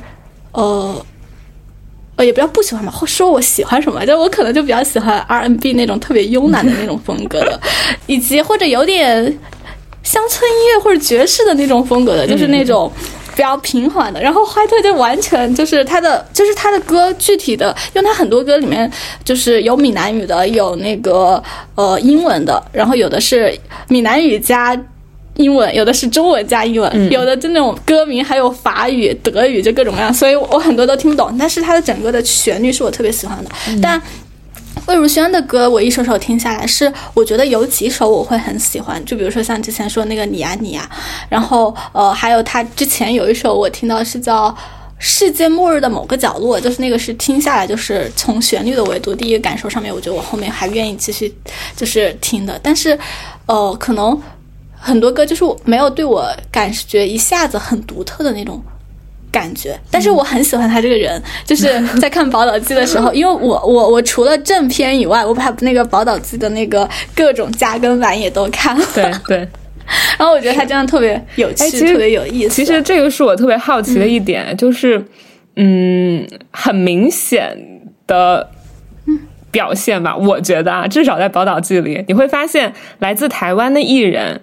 [0.51, 1.05] 呃。
[2.19, 7.57] 呃，也不要不喜欢吧，或说我喜欢什么，就我可能就比较喜欢 R N B 那种特别慵懒的那种风格的，
[8.07, 9.23] 以及或者有点
[10.03, 12.91] 乡村音乐或者爵士的那种风格的，就是那种
[13.37, 14.21] 比较平缓的。
[14.21, 18.91] 然后怀特就完全就是他的，就是他的歌具体的，因为他很多歌里面
[19.23, 21.41] 就是有闽南语的，有那个
[21.75, 23.57] 呃英文的，然后有的是
[23.87, 24.77] 闽南语加。
[25.35, 31.33] 英文有的是中文加英文，有的就那种歌名还有法语、德语，就各种各样，所以我很多都听不懂。
[31.37, 33.49] 但是它的整个的旋律是我特别喜欢的。
[33.81, 34.01] 但
[34.85, 40.89] 魏如萱的歌，我一首首听下来，是我觉得有几首我会很喜欢，就比如说像之前说那个你呀你呀，
[41.29, 44.49] 然后呃还有他之前有一首我听到是叫
[44.97, 51.33] 《世界末日的某个角落》，就是那个是听下来就是从旋律的维度第一个感受上面，我觉得我后面还愿意继续
[51.77, 52.59] 就是听的。
[52.61, 52.99] 但是
[53.45, 54.21] 呃可能。
[54.79, 58.61] 很多歌就是没有对我感觉一下子很独特的那种
[59.31, 61.21] 感觉，但是我很喜欢他这个人。
[61.45, 68.83] 就是 在看《宝岛记》的时候， 因为我我我除了正片以外，我把那个《宝岛记》的那个各种加更版也都看了。
[68.95, 69.37] 对对，
[70.17, 72.55] 然后我觉得他真的特别有趣，特别有意思。
[72.55, 75.03] 其实这个是我特别好奇的一点，就是
[75.57, 77.55] 嗯，很明显
[78.07, 78.49] 的
[79.51, 80.15] 表现吧。
[80.17, 84.41] 我觉得啊，至少在《宝岛记》里，你会发现来自台湾的艺人。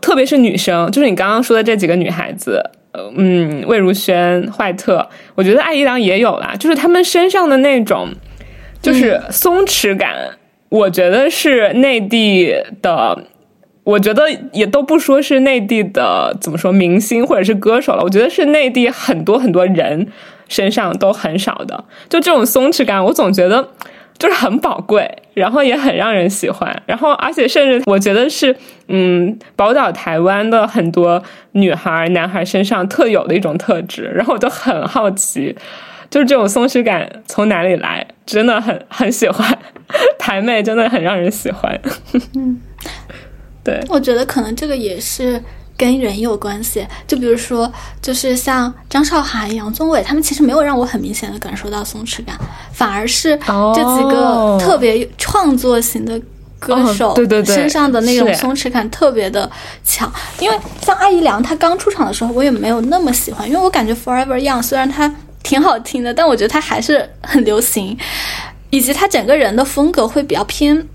[0.00, 2.62] 特别是女生，就是你刚刚说的这几个女孩子，
[3.16, 6.54] 嗯，魏如萱、坏特，我觉得艾怡良也有啦。
[6.58, 8.08] 就是她们身上的那种，
[8.80, 10.14] 就是松弛感，
[10.70, 13.24] 我觉得是内地的，
[13.84, 20.08] 我觉得也都不说是内地的，怎么说明星或者是歌手了，我觉得是内地很多很多人
[20.48, 21.84] 身上都很少的。
[22.08, 23.68] 就这种松弛感，我总觉得。
[24.22, 28.56] 就是很宝贵，然后也很让人喜欢，然后而且甚至我觉得是，
[28.86, 31.20] 嗯，宝岛台湾的很多
[31.50, 35.52] 女孩、男孩身上特有的一种特质，然后我就很好奇，
[36.08, 38.06] 就是这种松弛感从哪里来？
[38.24, 39.58] 真的很很喜欢，
[40.20, 41.76] 台妹真的很让人喜欢。
[42.36, 42.60] 嗯，
[43.64, 45.42] 对，我觉得可能这个也是。
[45.82, 47.70] 跟人有关系，就比如说，
[48.00, 52.38] 就是像张韶涵、杨宗纬，他们其实没有让我很明显的感受到松弛感，
[52.72, 53.36] 反而是
[53.74, 56.20] 这几个特别创作型的
[56.60, 59.50] 歌手，对对对，身上的那种松弛感特别的
[59.82, 60.08] 强。
[60.38, 60.56] 因为
[60.86, 65.12] 像阿姨良，她刚出场的时候，我也没有那么喜欢，因为我感觉 Forever Young 虽然它
[65.42, 67.98] 挺好听的，但我觉得它还是很流行，
[68.70, 70.86] 以及他整个人的风格会比较偏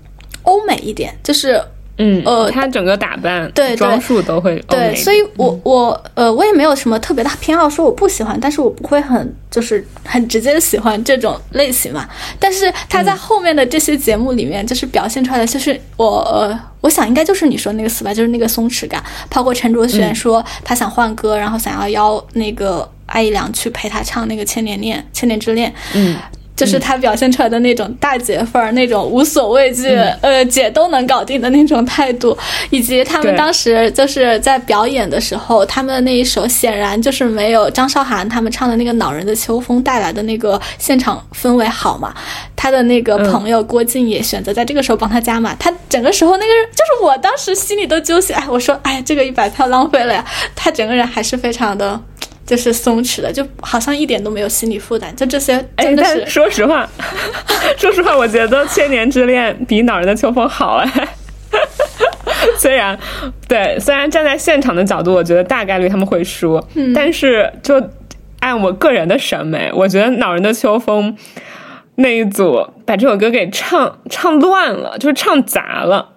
[0.44, 1.62] 欧美一点，就是。
[1.98, 12.08] 嗯，呃，他整个打扮、对装束都会对，所以我我呃，我也没有什么特别大偏好，说我不喜欢，但是我不会很就是很直接的喜欢这种类型嘛。
[12.38, 19.02] 但是他在后面的这些节目里面，就是表现出来的，就是我呃，我想应该就是你说那个词吧，就是那个松弛感。
[19.28, 25.70] 包括陈卓璇说他想换歌，然后想要邀那个艾怡良去陪他唱那个《千年恋》《千年之恋》。
[25.94, 26.16] 嗯。
[26.58, 29.86] 就是他表现出来的那种大姐范儿，那种无所畏惧，
[30.20, 32.36] 呃，姐都能搞定的那种态度，
[32.70, 42.12] 以及他们当时就是在表演的时候，他们的那一首显然就是没有张韶涵他们唱的那个《恼人的秋风》带来的那个现场氛围好嘛。
[42.56, 50.24] 他的那个朋友郭靖也选择在这个时候帮他加码，他整个时候那个就是我当时心里都揪心，哎，我说，哎，这个一百票浪费了呀。
[50.56, 52.00] 他整个人还是非常的。
[52.48, 55.14] 就是松弛的，就好像一点都没有心理负担。
[55.14, 56.24] 就这些，真的是。
[56.26, 56.88] 说实话，
[57.76, 61.08] 说实话，我觉得《千年之恋》比《恼人的秋风》好哎。
[62.56, 62.98] 虽然，
[63.46, 66.58] 对，虽然站在现场的角度，我觉得大概率他们会输，
[66.94, 67.74] 但是就
[68.40, 71.12] 按我个人的审美，我觉得《恼人的秋风》
[71.96, 76.08] 那一组把这首歌给唱唱乱了，就是唱砸了。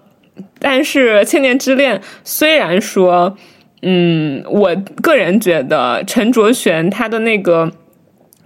[0.59, 3.35] 但是《千年之恋》虽然说。
[3.81, 7.71] 嗯，我个人觉得陈卓璇她的那个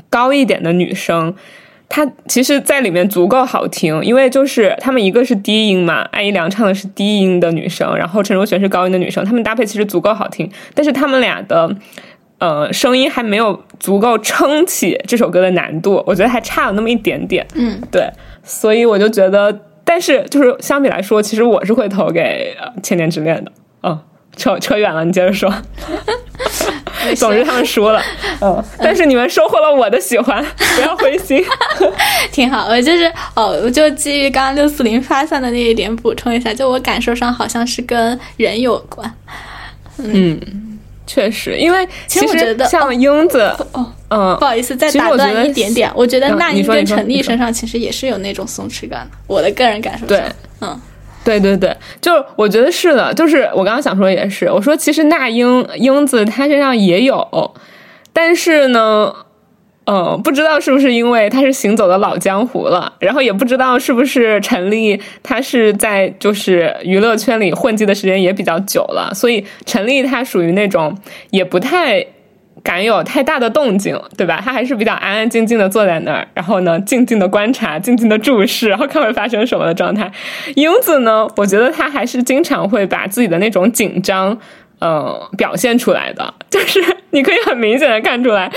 [0.10, 1.36] 高一点的女生，
[1.90, 11.76] 她其实在里面足够好听，因为就是他们一个是低音嘛，艾怡良唱的是低音的女生，然后陈卓璇是高音的女生，她们搭配其实足够好听，但是她们俩的
[12.40, 17.46] 呃声音还没有足够撑起这首歌的难度，我觉得还差了那么一点点。
[17.56, 18.10] 嗯，对，
[18.44, 23.52] 所以我就觉得，但是就是相比来说，其实我是会投给《千年之恋》的。
[23.84, 24.00] 嗯，
[24.38, 25.54] 扯扯远了，你接着说。
[27.16, 28.02] 总之他们输了，
[28.42, 30.44] 嗯，但是你们收获了我的喜欢，
[30.76, 31.44] 不要灰心，
[32.32, 32.66] 挺好。
[32.68, 33.06] 我就是
[33.36, 39.14] 哦，我就基于刚刚六四零发散的那一点补充一下，就我感受上好像是跟人有关。
[39.98, 50.24] 嗯，确实，因为其实我觉得像英子，哦，嗯，不好意思，再打断一点点，我觉得那英跟陈丽身上其实也是有那种松弛感的，我的个人感受对，
[50.62, 50.82] 嗯。
[51.26, 57.54] 对对对，就我觉得是的，就是我刚刚想说也是，我说其实那英英子她身上也有，
[58.14, 59.12] 但是呢，
[59.88, 70.96] 嗯，不知道是不是因为她是行走的老江湖了，然后也不知道是不是陈丽她是在就是娱乐圈里混迹的时间也比较久了，所以陈丽她属于那种
[71.32, 72.06] 也不太。
[72.66, 74.42] 敢有太大的动静，对吧？
[74.44, 80.12] 他还是比较安安静静的坐在那儿，然后呢，静静的观察，静静的注视，然后看会发生什么的状态。
[80.56, 84.36] 英子呢，我觉得他还是经常会把自己的那种紧张，
[84.82, 86.34] 嗯，表现出来的。
[86.50, 88.52] 就是你可以很明显的看出来，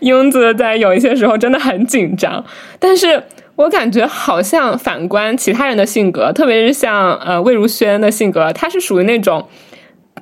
[0.00, 2.44] 英子在有一些时候真的很紧张。
[2.78, 3.22] 但是
[3.56, 9.48] 我感觉好像反观其他人的性格，特别是像呃魏如萱的性格，她是属于那种。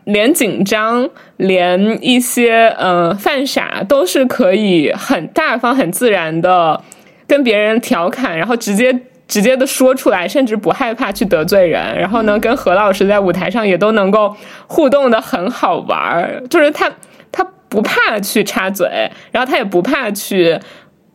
[0.04, 6.82] 连紧张，连一些呃犯傻，都是可以很大方、很自然的
[7.26, 8.92] 跟别人调侃，然后直接
[9.28, 11.96] 直接的说出来，甚至不害怕去得罪人。
[11.98, 14.36] 然后呢，跟何老师在舞台上也都能够
[14.66, 16.90] 互动的很好玩儿，就是他
[17.30, 18.88] 他不怕去插嘴，
[19.30, 20.58] 然后他也不怕去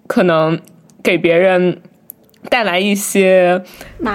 [0.08, 0.60] 可能
[1.04, 1.82] 给别人。
[2.50, 3.62] 带来一些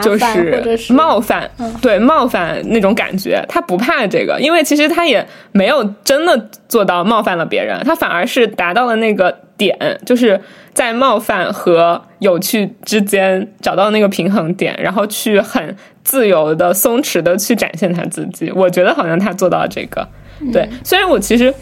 [0.03, 9.77] 就是冒犯，对冒犯那种感觉，他不怕这个，因为其实他也没有真的做到冒犯了别人，他反而是达到了那个点，
[10.07, 10.41] 就是
[10.73, 18.51] 在冒犯和有趣之间找到那个平衡点，然后去很自由的、松弛的去展现他自己。
[18.55, 20.09] 我觉得好像他做到了这个，
[20.53, 20.69] 对。
[20.83, 21.53] 虽然我其实。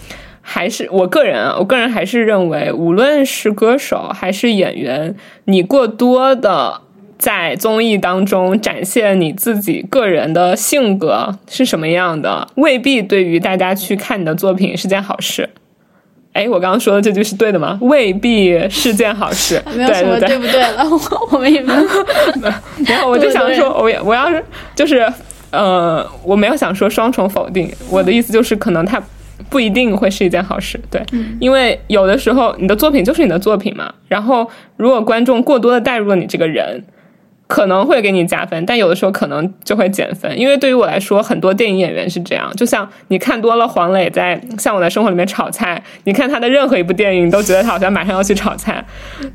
[0.42, 5.14] 还是我个人啊，我个人还是认为，无论是歌手还是演员，
[5.44, 6.80] 你过多的
[7.18, 15.50] 在综艺当中展现你自己个人的性格是什么样的，未必对于大家去看你的作品是件好事。
[16.32, 17.78] 哎，我刚刚说的这句是对的吗？
[17.82, 19.62] 未必是件好事。
[19.76, 20.84] 没有什么对不对了，
[21.30, 21.82] 我们也没有。
[22.86, 24.42] 然后我就想说，我我要是
[24.74, 25.06] 就是
[25.50, 29.00] 呃，我没有想说双重否定，我的意思就是可能他。
[29.48, 31.02] 不一定会是一件好事，对，
[31.40, 33.92] 因为有的时候你的作品就是你的作品嘛。
[34.08, 36.84] 然后，如果观众过多的带入了你这个人，
[37.46, 40.38] 可能会给你加分，但有的时候可能就会减分。
[40.38, 48.84] 因为对于我来说，很多电影演员是这样，就像你看多了黄磊在《像我的生活》里面炒菜，你看他的任何一部电影，你都觉得他好像马上要去炒菜，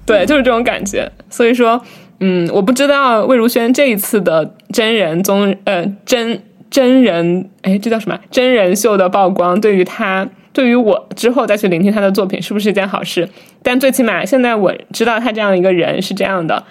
[0.05, 1.11] 对，就是这种感觉。
[1.29, 1.81] 所以说，
[2.19, 6.41] 嗯，我不知道魏如萱这一次的真人综，呃，真。
[6.75, 8.19] 真人，哎，这叫什么？
[8.29, 13.29] 真人秀的曝光，对于他，对于我之后再去聆听他的作品，是不是一件好事？
[13.63, 16.61] 但最起码现在我知道他这样一个人是这样的，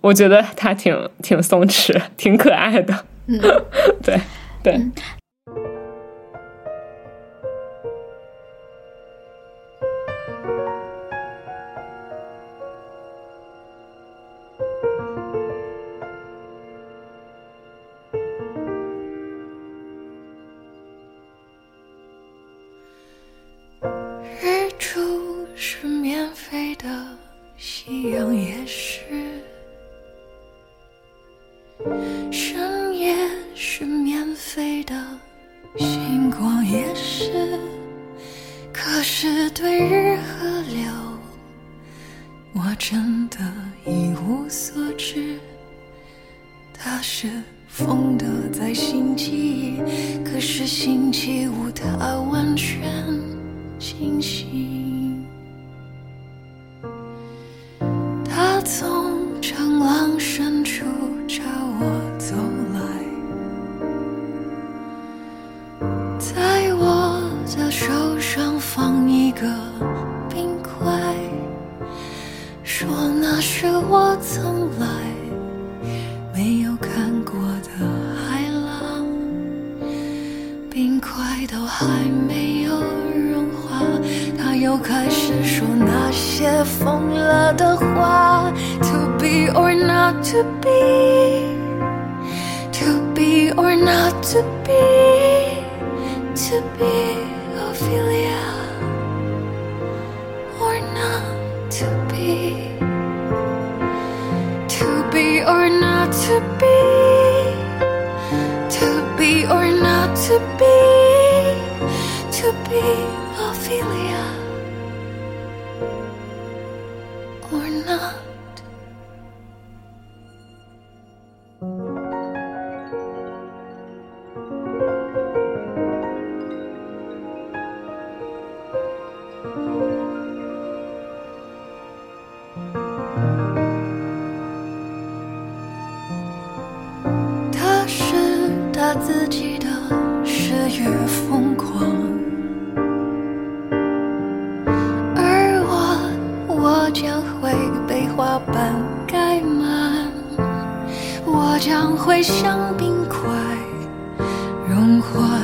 [0.00, 3.04] 我觉得他挺挺松弛，挺可爱的。
[3.26, 3.38] 嗯，
[4.02, 4.18] 对
[4.64, 4.72] 对。
[4.72, 5.19] 夕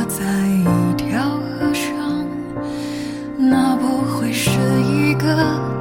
[0.08, 1.20] 在一条
[1.58, 1.84] 河上，
[3.36, 4.50] 那不会是
[4.82, 5.26] 一个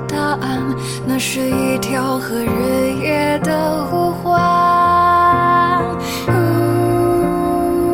[0.08, 0.64] 答案，
[1.06, 4.34] 那是一条和日夜的呼唤。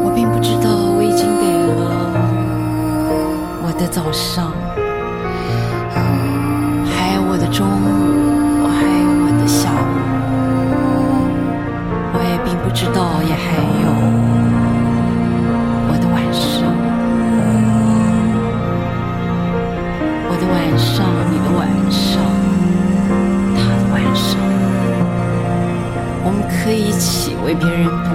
[0.03, 1.81] 我并不知道我已经给了
[3.63, 4.53] 我的早上，
[6.85, 9.93] 还有我的中午，还有我的下午，
[12.13, 13.21] 我也并不知道
[27.51, 28.10] 为别人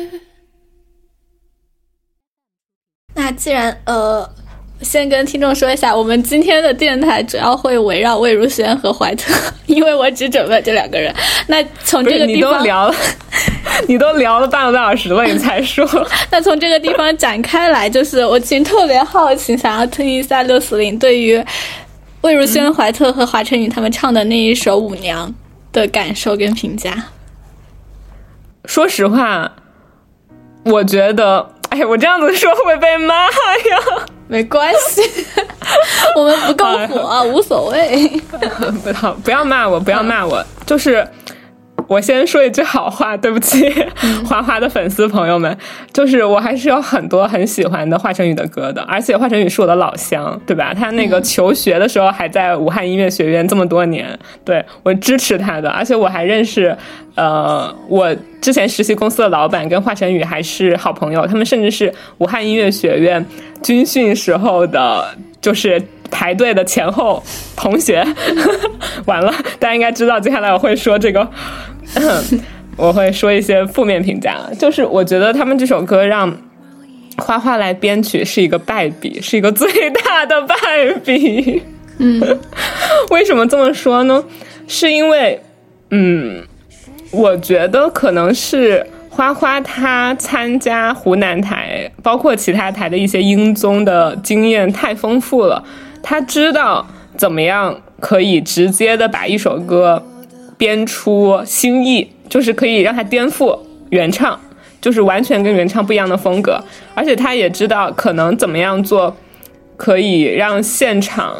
[0.00, 0.20] 是。
[3.16, 4.28] 那既然呃，
[4.82, 9.32] 先跟听众说一下，我们今天的电台主要会围绕魏如萱和怀特，
[9.66, 11.14] 因为我只准备这两个人。
[11.46, 12.94] 那从这个地方，都聊了，
[13.86, 15.88] 你都聊了半个多小时了，你才说。
[16.32, 21.40] 那从这个地方展开来，就是我其实特别好奇，想要听一下六四零对于
[22.22, 25.28] 魏如萱、怀特和华晨宇他们唱的那一首《舞娘》
[25.72, 27.04] 的感受跟评价。
[28.64, 29.54] 说实话，
[30.64, 33.30] 我觉得，哎，我这样子说会被骂呀？
[34.26, 35.02] 没关系，
[36.16, 38.08] 我们不够火，无所谓。
[38.82, 41.06] 不要不要骂我，不要骂我，就是。
[41.86, 43.72] 我先说一句好话，对不起，
[44.24, 45.56] 华华的粉丝朋友们，
[45.92, 50.72] 就是我还是有很多很喜欢的华晨宇的歌的，而且华晨宇是我的老乡，对吧？
[50.74, 56.76] 他那个求学的时候还在武汉音乐学院这么多年，对我支持他的，而且我还认识，
[57.14, 63.24] 呃，我之前实习公司的老板跟华晨宇还是好朋友，他们甚至是武汉音乐学院
[63.62, 65.06] 军训时候的，
[65.44, 65.82] 就是。
[66.10, 67.20] 排队的前后
[67.56, 68.06] 同学。
[69.04, 71.28] 完了，大家应该知道接下来我会说这个，
[72.76, 74.36] 我会说一些负面评价。
[74.56, 76.32] 就是我觉得他们这首歌让
[77.16, 80.54] 花花来编曲是一个败笔，是一个最大的败
[81.04, 81.60] 笔。
[81.98, 82.38] 嗯，
[83.10, 84.22] 为什么这么说呢？
[84.68, 85.42] 是因为，
[85.90, 86.44] 嗯，
[87.10, 95.62] 我觉得可能是花花他参加湖南台，包括其他台的一些音综的经验太丰富了，
[96.02, 96.84] 他知道
[97.16, 100.04] 怎么样可以直接的把一首歌
[100.58, 103.56] 编出新意，就是可以让它颠覆
[103.90, 104.36] 原唱，
[104.80, 106.60] 就是完全跟原唱不一样的风格，
[106.92, 109.16] 而且他也知道可能怎么样做
[109.76, 111.32] 可以让现场。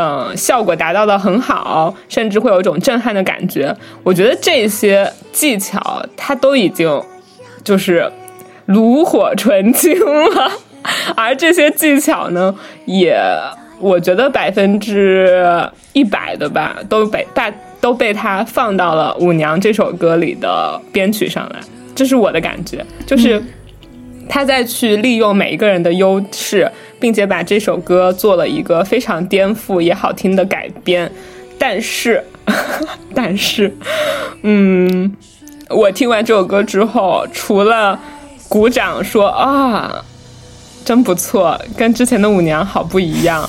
[0.00, 3.76] 嗯，效果达到的很好，甚至会有一种震撼的感觉。
[4.04, 7.02] 我觉得这些技巧他都已经
[7.64, 8.08] 就是
[8.66, 10.52] 炉火纯青了，
[11.16, 13.20] 而这些技巧呢，也
[13.80, 21.58] 我觉得百分之一百的吧，都被大都被他放到了《舞娘》这首歌里的编曲上来。
[21.96, 23.42] 这是我的感觉，就是
[24.28, 26.70] 他在去利用每一个人的优势。
[27.00, 31.10] 并且把这首歌做了一个非常颠覆也好听的改编，
[31.58, 32.22] 但是，
[33.14, 33.72] 但是，
[34.42, 35.14] 嗯，
[35.68, 37.98] 我听完这首歌之后，除了
[38.48, 40.04] 鼓掌说啊，
[40.84, 43.48] 真不错，跟之前的舞娘好不一样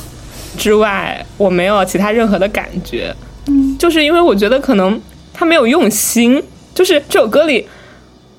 [0.58, 3.16] 之外，我没有其他任何的感觉。
[3.48, 5.02] 嗯，就是因为我觉得可能
[5.34, 6.44] 他没有用心，
[6.76, 7.68] 就是这首歌里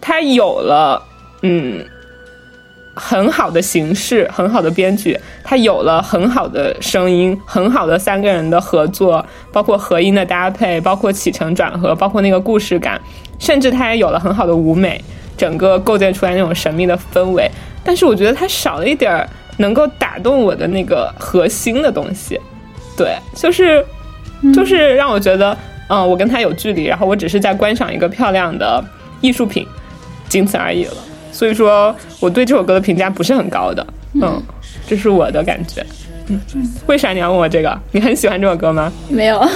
[0.00, 1.02] 他有了，
[1.42, 1.84] 嗯。
[3.02, 13.00] 很好的形式，很好的编剧，他有了很好的声音，很好的三个人的合作，包括和音的搭配，包括起承转合，包括那个故事感，
[13.38, 15.02] 甚至他也有了很好的舞美，
[15.34, 17.50] 整个构建出来那种神秘的氛围。
[17.82, 19.26] 但是我觉得他少了一点儿
[19.56, 22.38] 能够打动我的那个核心的东西，
[22.96, 23.82] 对，就是
[24.54, 25.56] 就是让我觉得，
[25.88, 28.84] 嗯，我跟他有距离，然后我只是在观赏一个漂亮的
[29.22, 29.66] 艺术品，
[30.28, 30.94] 仅此而已了。
[31.32, 34.42] 所以说，我对这首歌的评价不是很高的，嗯，
[34.86, 35.84] 这是我的感觉。
[36.28, 36.40] 嗯，
[36.86, 37.76] 为啥你要问我这个？
[37.92, 38.92] 你很喜欢这首歌吗？
[39.08, 39.50] 没有，啊，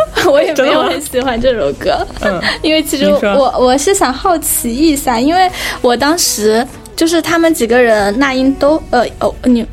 [0.30, 2.06] 我也没有很喜欢这首歌。
[2.20, 5.50] 嗯， 因为其实我我是想好奇一下，因为
[5.80, 9.66] 我当时就是他们几个人那英都呃哦你。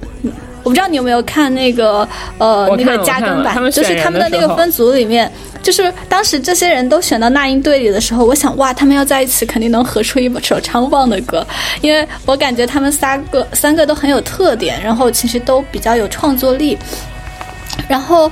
[0.70, 2.08] 我不知道你有没有看那个
[2.38, 5.30] 呃那个加更版，就是他们的那个分组里面，
[5.64, 11.44] 就是当时这些人都选到那英队里的时候，我想哇，他们要在一起肯定能合出一首超棒的歌，
[11.82, 16.78] 因为我感觉他们三个三个都很有特点，然后其实都比较有创作力。
[17.88, 18.32] 然后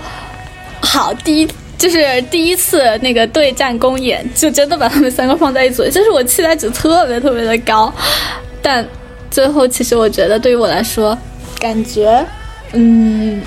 [0.80, 7.92] 好，第一就是第一次那个对战公演，就真的把他们三个放在一组，就是我期待值特别特别的高，
[8.62, 8.88] 但
[9.32, 11.18] 最后其实我觉得对于我来说。
[11.60, 12.26] 感觉，
[12.74, 13.42] 嗯，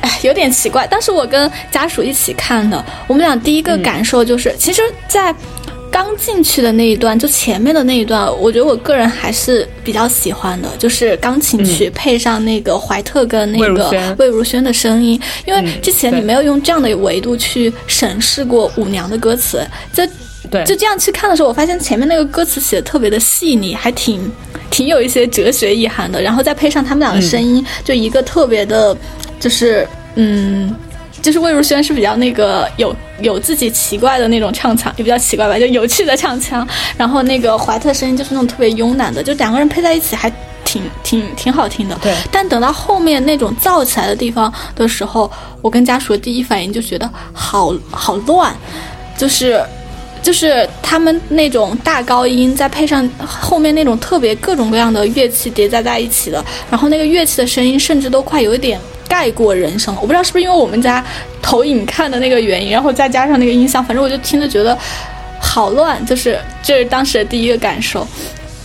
[0.00, 0.86] 哎，有点奇怪。
[0.86, 5.34] 当时我跟家属一起看的，我们俩第一个感受就是，其实，在
[5.90, 15.18] 刚进去的那一段，就前面的那一段，我觉得我个人还是比较喜欢的，就是钢琴曲配上那个怀特跟那个魏如萱的声音。
[15.46, 20.02] 因为之前你没有用这样的维度去审视过舞娘的歌词，就
[20.50, 24.30] 对，就这样去看的时候，我发现前面那个歌词写的特别的细腻，还挺。
[24.68, 28.94] 挺有一些哲学意涵的，然后再配上他们俩的声音，就一个特别的，
[29.38, 29.86] 就是
[30.16, 30.74] 嗯，
[31.22, 36.66] 就是魏如萱是比较那个有有自己奇怪的那种唱腔，也比较奇怪吧，就有趣的唱腔。
[36.98, 40.28] 然后那个怀特声音就是那种特别慵懒的，就两个人配在一起还
[40.64, 41.96] 挺挺挺好听的。
[42.02, 42.12] 对。
[42.32, 45.30] 但等到后面那种燥起来的地方的时候，
[45.62, 48.54] 我跟家属的第一反应就觉得好好乱，
[49.16, 49.62] 就是。
[50.26, 58.76] 就是他们那种大高音，再配上后面那种特别各种各样的乐器叠加在一起的，然后那个乐器的声音甚至都快有一点
[59.08, 60.00] 盖过人声了。
[60.00, 61.04] 我不知道是不是因为我们家
[61.40, 64.76] 投影看的那个原因，然后再加上那个音箱，反正我就听着觉得
[65.40, 66.04] 好乱。
[66.04, 68.04] 就是这是当时的第一个感受，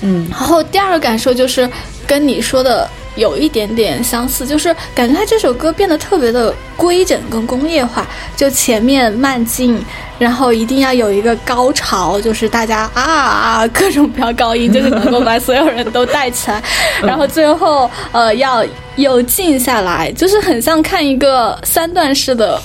[0.01, 0.27] 嗯。
[0.31, 1.69] 然后第二个感受就是
[2.07, 8.05] 跟你说的有一点点相似，就是感觉他这首歌变得特别的规整跟工业化，
[8.35, 9.79] 就前面慢进。
[10.19, 16.61] 然后一定要有一个高潮，就是大家啊啊各种飙高音，就是能够把所有人都带起来。
[17.01, 18.63] 然后最后呃要
[18.97, 22.61] 又静下来，就是很像看一个三段式的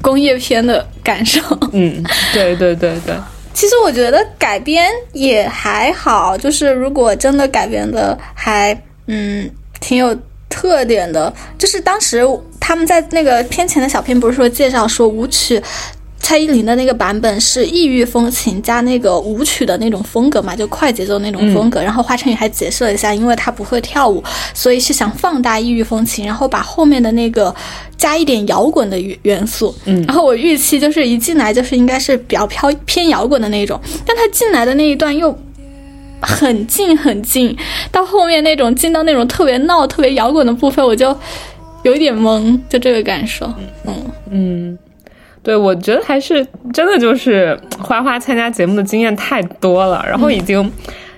[0.00, 1.40] 工业片的感受。
[1.72, 2.00] 嗯，
[2.32, 3.16] 对对对对。
[3.52, 8.72] 其实我觉得改编也还好，就是如果真的改编的还
[9.08, 9.50] 嗯
[9.80, 10.16] 挺有
[10.48, 12.22] 特点的，就是当时
[12.60, 15.60] 他们在那个片前的小片不是说介绍说舞曲。
[16.22, 21.82] 蔡依林的那个版本是异域风情加那个舞曲的那种风格嘛，就快节奏那种风格。
[21.82, 24.22] 然后华晨宇还解释了一下，因为他不会跳舞，
[24.54, 27.52] 所以是想放大异域风情，然后把后面的那个
[27.96, 29.74] 加一点摇滚的元元素。
[29.86, 35.36] 嗯，然后我预期就是一进来就是应该是比较飘偏摇滚的那种，但他进来的那一段又
[36.20, 37.56] 很近很近，
[37.90, 41.16] 到后面那种进到那种特别闹、特别摇滚的部分，我就
[41.82, 43.46] 有一点懵，就这个感受。
[43.86, 43.94] 嗯
[44.30, 44.78] 嗯，
[45.42, 50.70] 对，我觉得还是真的就是花花参加节目的经验太多了，然后已经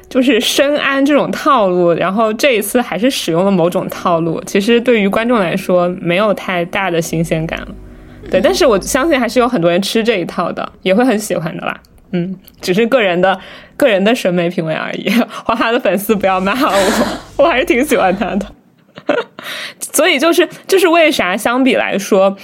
[0.08, 7.68] 就是深谙这种套路，然后这一次还是使用了某种套路，其实对于观众来说没有太大的新鲜感了。
[8.30, 11.78] 对，但是我相信还是有很多人吃这一套的，也会很喜欢的啦。
[12.12, 13.38] 嗯，只是个人的
[13.76, 15.10] 个人的审美品味而已。
[15.44, 17.06] 花花的粉丝不要骂我，
[17.44, 18.46] 我还是挺喜欢他的。
[19.80, 22.36] 所以就是就是为啥相比来说，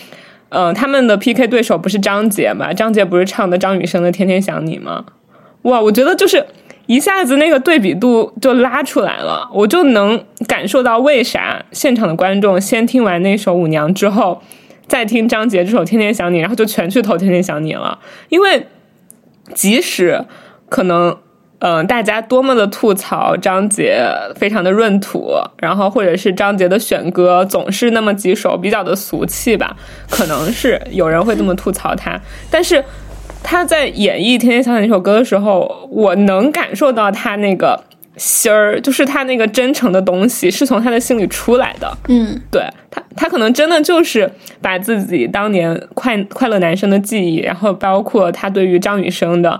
[0.49, 2.73] 嗯、他们的 PK 对手不是张杰嘛？
[2.73, 5.05] 张杰不是唱的张雨生的《天天想你》吗？
[5.63, 6.45] 哇，我觉得就是
[6.87, 14.41] 一下子那个对比度就拉出来了，我就能感受到为啥现场的观众先听完那首《舞娘》之后，
[14.87, 17.99] 再听张杰这首《天天想你》，然后就全去投《天天想你》了，
[18.31, 18.67] 因为
[19.55, 20.25] 即使
[20.69, 21.17] 可能。
[21.61, 24.01] 嗯，大家多么的吐槽张杰
[24.37, 29.77] 非常的闰土，然后或者是张杰的选歌总是那么几首比较的俗气吧，
[30.09, 32.17] 可能是有人会这么吐槽他，
[32.49, 32.85] 但是
[33.43, 37.83] 他在演绎《天天想你》那首歌的时候，我能感受到他那个
[38.19, 41.97] 心儿，就是他那个真诚的东西是从他的心里出来的。
[42.09, 49.59] 嗯对他，他可能真的就是把自己当年快快乐男生的记忆，然后包括他对于张雨生的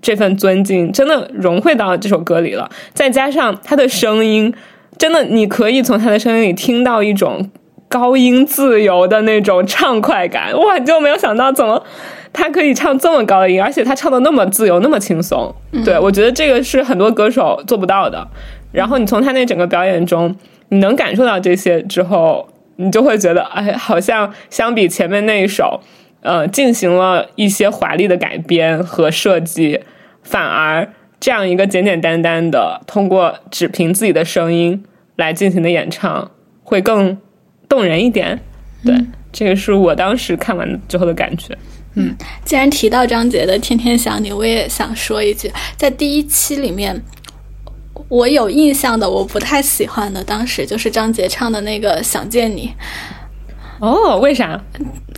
[0.00, 2.70] 这份尊敬，真的融汇到这首歌里了。
[2.94, 4.54] 再加上他的声音，
[4.96, 7.50] 真的你可以从他的声音里听到一种
[7.88, 10.56] 高音自由的那种畅快感。
[10.56, 11.82] 哇，就没有想到怎么
[12.36, 15.52] 他可以唱这么高的音，而且他唱的那么自由，那么轻松。
[15.82, 18.28] 对我觉得这个是很多歌手做不到的。
[18.72, 20.36] 然后你从他那整个表演中，
[20.68, 25.80] 你能感受到这些之后，你就会觉得，哎，好像相比前面那一首，
[26.20, 29.80] 呃，进行了一些华丽的改编和设计，
[30.22, 30.86] 反而
[31.18, 34.84] 这样一个简简单单的通过只凭自己的声音
[35.16, 36.30] 来进行的演唱，
[36.62, 37.16] 会更
[37.66, 38.38] 动人一点。
[38.84, 38.94] 对，
[39.32, 41.56] 这个是我当时看完之后的感觉。
[42.44, 47.02] 既然提到张杰的《天天想你》，我也想说一句，在第一期里面，
[48.08, 52.72] 我有印象的，我不太喜欢的，当时就是张杰唱的那个《想见你》，
[53.84, 54.60] 哦，为啥？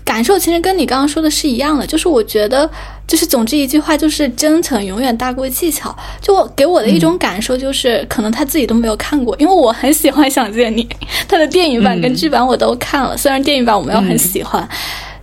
[0.05, 2.69] 感受其实跟你刚刚说的是一样的，就是我觉得，
[3.07, 5.95] 就是总之一句话，就是真诚永远大过技巧。
[6.19, 10.83] 就我给我的一种感受就是，可能他自己都没有看过，因为我很喜欢《想见你》，
[11.29, 14.67] 他的电影版跟剧版我都看了，虽然电影版我没有很喜欢，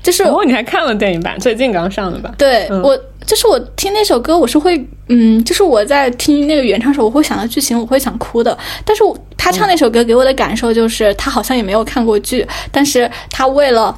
[0.05, 2.31] 就是哦，你还看了电影版，最近刚上的吧？
[2.37, 2.95] 对、嗯我，
[3.25, 4.79] 就是我听那首歌，我是会，
[5.09, 8.55] 嗯，就是我在听那个原唱的时候，我会想到剧情，我会想哭的。
[8.85, 9.03] 但是
[9.35, 13.97] 他唱那首歌给我的感受就是，他好像也没有看过剧，但是他为了。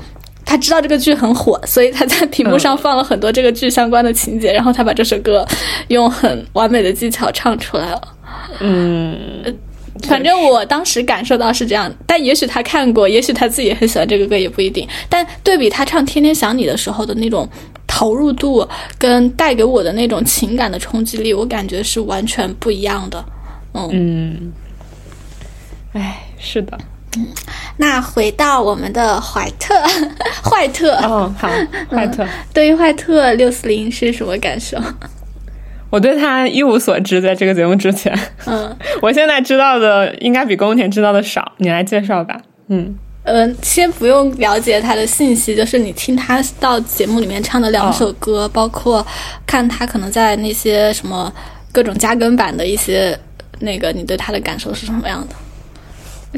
[0.50, 5.46] 他知道这个剧很火，所以他在屏幕上放了很多这个剧相关的情节，然后他把这首歌
[5.90, 8.02] 用很完美的技巧唱出来了。
[8.62, 9.20] 嗯，
[10.04, 14.88] 反正我当时感受到是这样，但也许他看过，也许他自己也很喜欢这个歌，也不一定。
[15.10, 17.48] 但对比他唱《天天想你》的时候的那种
[17.86, 18.68] 投入度，
[18.98, 23.24] 跟带给我的那种情感的冲击力，我感觉是完全不一样的。
[23.74, 24.52] 嗯，
[25.94, 26.78] 哎，是的。
[27.78, 29.74] 那 回到我们的怀特，
[30.44, 31.50] 坏特，哦，好，
[31.90, 34.78] 怀特，对于坏特六四零是什么感受？
[35.90, 41.52] 我对他一无所知，在这个节目之前，嗯 我现在知道的应该比宫田知道的少。
[41.58, 42.40] 你来介绍吧。
[42.68, 49.06] 嗯，嗯、先不用了解他的信息，就是你听他到节目里面唱的两首歌，包括
[49.46, 51.32] 看他可能在那些什么
[51.72, 53.18] 各种加更版的一些
[53.60, 55.36] 那个，你对他的感受是什么样的？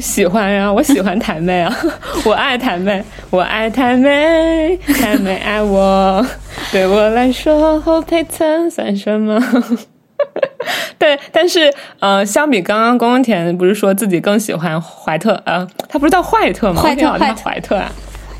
[0.00, 1.76] 喜欢呀、我喜欢台妹啊，
[2.24, 6.24] 我爱台妹，我爱台妹，台妹爱我，
[6.72, 9.40] 对我来说后配层算什么？
[10.98, 16.82] 对，但是呃，相比刚刚宫田不是说自己更喜欢怀特，呃，他不是叫怀特吗？
[16.82, 17.92] 怀特怀怀特啊，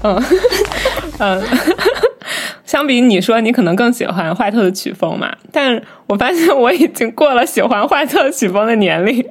[0.02, 0.22] 嗯
[1.18, 1.42] 嗯，
[2.64, 9.24] 相比你说你可能更喜欢怀特的曲风嘛，但我发现我已经过了喜欢怀特曲风的年龄。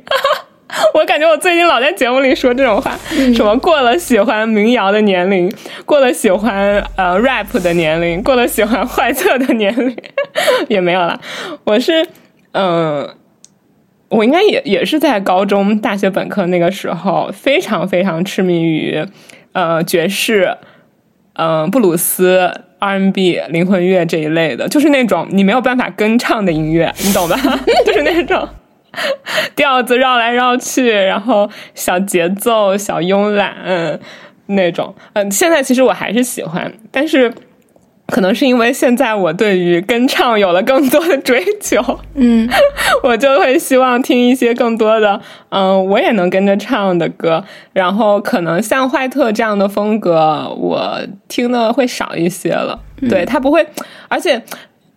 [0.93, 2.97] 我感觉我最近老在节目里说这种话，
[3.35, 5.51] 什么过了喜欢民谣的年龄，
[5.85, 9.95] 过了喜欢呃 rap 的年龄，过了喜欢怀特的年龄，
[10.69, 11.19] 也没有了。
[11.63, 12.03] 我是
[12.51, 13.15] 嗯、呃
[14.09, 19.05] 我应该也也是在高中、大学本科那个时候，非常非常痴迷于
[19.51, 20.57] 呃爵士、
[21.33, 27.37] 嗯、布鲁斯 R&B、灵魂乐这一类的，就是那种你没有办法跟唱的音乐，你懂吧？
[27.85, 28.49] 就是那种
[29.55, 33.99] 调子绕来绕去，然后小节奏、小慵懒、嗯、
[34.47, 34.93] 那种。
[35.13, 37.33] 嗯，现在其实我还是喜欢，但是
[38.07, 42.49] 可能是因为现在我对于跟唱有了更多的追求，嗯，
[43.03, 47.43] 我就会希望听一些更多的，嗯，我也能跟着唱的歌。
[47.71, 52.79] 然后可能像怀特这样的风格，我听的会少一些了。
[53.07, 53.63] 对他不会，
[54.07, 54.41] 而且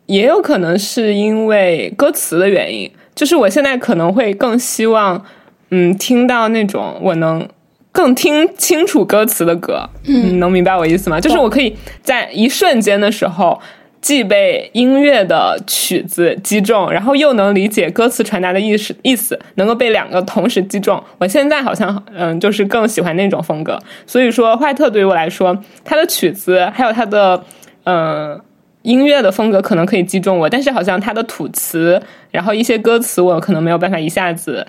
[0.07, 5.25] 也有可能是因为歌词的原因，就是我现在可能会更希望，
[5.71, 7.49] 嗯，听到那种我能。
[7.95, 11.21] 更听清楚歌词的歌，嗯，能明白我意思吗？
[11.21, 13.61] 就是我可以在一瞬间的时候，
[14.01, 21.05] 既被音乐的曲子击中，然后又能理解歌词传达的意思，意思能够被两个同时击中。
[21.19, 23.79] 我现在好像，嗯，就是更喜欢那种风格。
[24.07, 25.55] 所以说，怀特对于我来说，
[25.85, 27.45] 他的曲子还有他的，
[27.85, 28.41] 嗯，
[28.83, 34.66] 音乐的风格可能可以击中我，但是好像他的吐词，然后一些歌词，我可能没有办法一下子。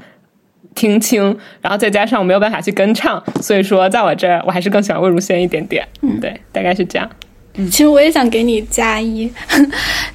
[0.76, 5.88] 听清，然后再加上我没有办法去跟唱，所以说在我这儿，我还是更喜欢魏如萱一点点。
[6.02, 7.08] 嗯，对，大概是这样。
[7.54, 9.32] 其实我也想给你加一，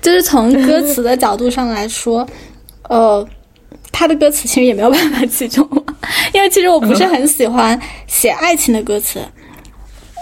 [0.02, 2.26] 就是从歌词的角度上来说，
[2.88, 3.24] 呃，
[3.92, 5.84] 他的歌词其实也没有办法击中我，
[6.34, 9.20] 因为其实我不是很喜欢写爱情的歌词。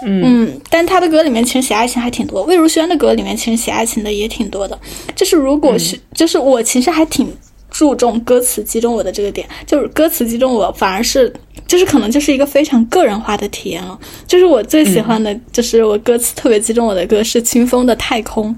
[0.05, 4.77] 嗯，但他的歌里面其实写爱情还挺多，魏如萱的歌里面其实写爱情的也挺多的。
[5.15, 7.27] 就是如果是，就是我其实还挺。
[7.69, 11.31] 注重歌词击中我的这个点，就是歌词击中我，反而是
[11.67, 13.99] 就是可能就是一个非常个人化的体验了。
[14.25, 18.55] 就是我最喜欢的就是我歌词特别击中我的歌是清风的《太空》，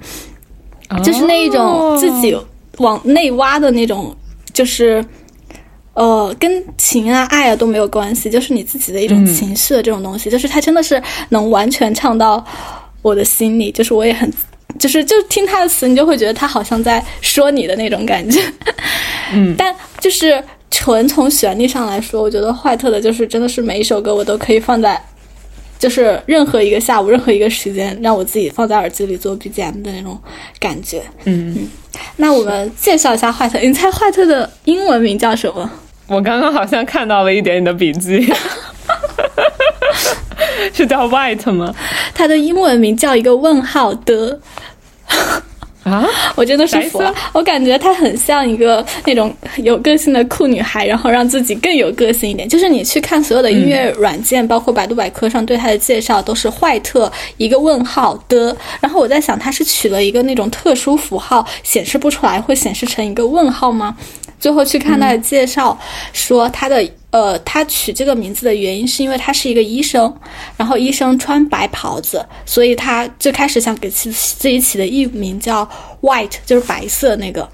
[1.04, 2.38] 就是那一种自己
[2.78, 4.16] 往内挖的那种，
[4.54, 5.04] 就是
[6.00, 12.44] 呃跟情啊爱啊都没有关系，就是你自己的一种情绪的这种东西，就是他真的是能完全唱到
[13.02, 14.32] 我的心里，就是我也很。
[14.78, 18.40] 就是就听他的词，你就会觉得他好像在说你的那种感觉。
[19.34, 25.02] 嗯， 但就是纯从旋律上来说，我觉得坏特的就是真的是每一首歌我都可以放在，
[25.80, 30.18] 就是任何一个下午、任何一个时间，让我自己放在耳机里做 BGM 的那种
[30.60, 31.02] 感觉。
[31.26, 31.68] 嗯嗯。
[32.18, 35.70] 那我们介绍一下坏特，你猜坏特的英文名叫什么？
[36.10, 38.28] 我刚刚好像看到了一点你的笔记。
[40.74, 41.74] 是叫 White 吗？
[42.14, 44.40] 它的英文名叫一个问号的
[45.84, 46.06] 啊！
[46.36, 52.48] 我真的是服了，我感觉它很像一个那种有个性的酷女孩，然后让自己更有个性一点。
[52.48, 58.56] 就是你去看所有的音乐软件，包括百度百科上对她的介绍，都是坏特一个问号的。
[58.82, 63.96] 然后我在想，它是取了一个那种特殊符号，显示不出来，会显示成一个问号吗？
[64.40, 65.78] 最后去看他的介绍，
[66.14, 70.14] 说他的呃，他取这个名字的原因是因为他是一个医生，
[70.56, 75.68] 然后医生穿白袍子，所以他最开始想给自自己起的艺名叫
[76.02, 77.48] White，就是白色那个。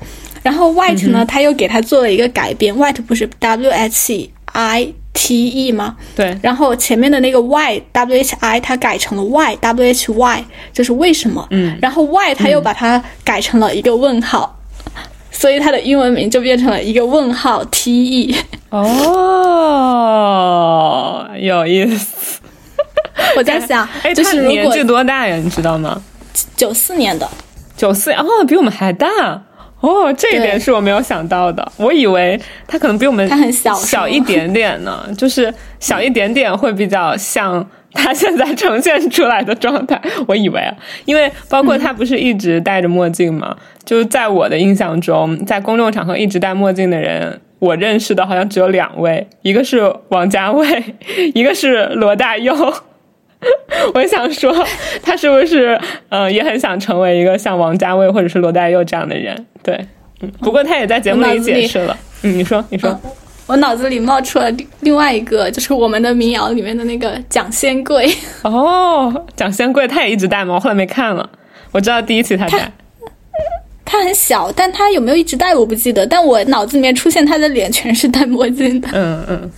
[0.43, 5.95] 然后 White 呢，他又给他做了一个改编，White 不是 W H I T E 吗？
[6.15, 6.37] 对。
[6.43, 11.47] 然后前面的那个 Y W H I 他改成了 Y W H Y，就是为什么？
[11.49, 11.75] 嗯。
[11.81, 14.51] 然后 Y 他又把它改成了一个问号。
[15.37, 18.33] 所以它的英文名就变成了一个问号 T E
[18.69, 18.87] 哦，
[21.37, 22.39] 有意思。
[23.35, 25.35] 我在想，哎，就是年纪多大呀？
[25.35, 26.01] 你知道吗？
[26.55, 27.29] 九四年的，
[27.75, 29.07] 九四哦，比我们还大
[29.81, 30.13] 哦。
[30.13, 31.69] 这一点是我没有想到的。
[31.77, 37.67] 我以为他可能比我们他很小小一点点呢，就是小一点点会比较像。
[37.95, 40.75] 他现在呈现出来的状态， 我以为啊，
[41.05, 43.55] 因为包括他不是一直戴着墨镜吗？
[43.83, 50.67] 就在我的印象中，在公众场合一直戴墨镜的人，我认识的好像只有两位，一个是王家卫，
[51.33, 52.53] 一个是罗大佑。
[53.93, 54.53] 我想说，
[55.03, 55.79] 他是不是
[56.09, 59.45] 嗯也很想成为一个像王家卫或者是罗大佑这样的人？
[59.61, 59.79] 对，
[60.21, 61.95] 嗯，不过他也在节目里解释了。
[62.23, 62.99] 嗯，你说，你说。
[63.47, 68.11] 我脑子里冒出了另外一个，就是我们的民谣里面的那个蒋仙贵。
[68.41, 70.55] 哦，蒋仙贵他也一直戴吗？
[70.55, 71.29] 我后来没看了。
[71.71, 72.71] 我知道第一期他戴。
[73.85, 76.07] 他很小，但他有没有一直戴我不记得。
[76.07, 78.89] 但我脑子里面出现他的脸全是戴墨镜的。
[78.93, 79.51] 嗯嗯。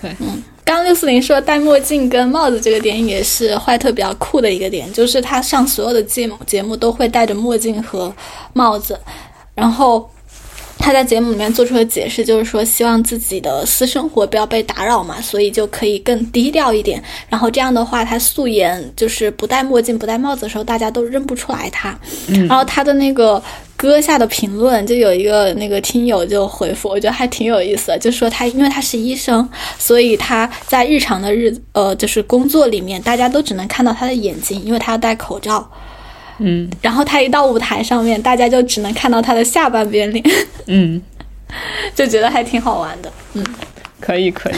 [0.00, 8.10] 对，嗯，刚刚六四零说戴墨镜跟帽子这个点也是坏特比较酷的一个点，就是他上所有的节目节目都会戴着墨镜和
[8.54, 8.98] 帽子，
[9.54, 10.08] 然后。
[10.82, 17.00] 他在节目里面做出的解释就是说，希望自己的私生活不要被打扰嘛，所以就可以更低调一点。
[17.28, 21.96] 然后这样的话，他素颜就是不戴墨镜、不戴帽子的时候，大家都认不出来他。
[22.26, 23.40] 然后他的那个
[23.76, 35.70] 歌下的评论，就有一个那个听友就回复，我觉得还挺有意思的，就说他因为他是医生，所以他在日常的日呃就是工作里面，大家都只能看到他的眼睛，因为他要戴口罩。
[36.42, 40.24] 嗯然后他一到舞台上面，大家就只能看到他的下半边脸，
[40.66, 41.00] 嗯，
[41.94, 43.12] 就觉得还挺好玩的。
[43.34, 43.44] 嗯
[44.00, 44.54] 可以可以。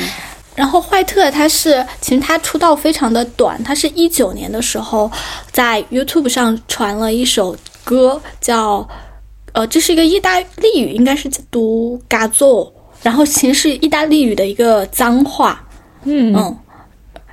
[0.54, 5.10] 然后坏特他是，其实他出道非常的短，他是一九年的时候
[5.50, 8.88] 在 YouTube 上传了一首歌，叫
[9.52, 12.70] 呃，这是一个意大利语，应该是读 “gazo”，
[13.02, 15.62] 然后其实是意大利语的一个脏话，
[16.04, 16.56] 嗯嗯。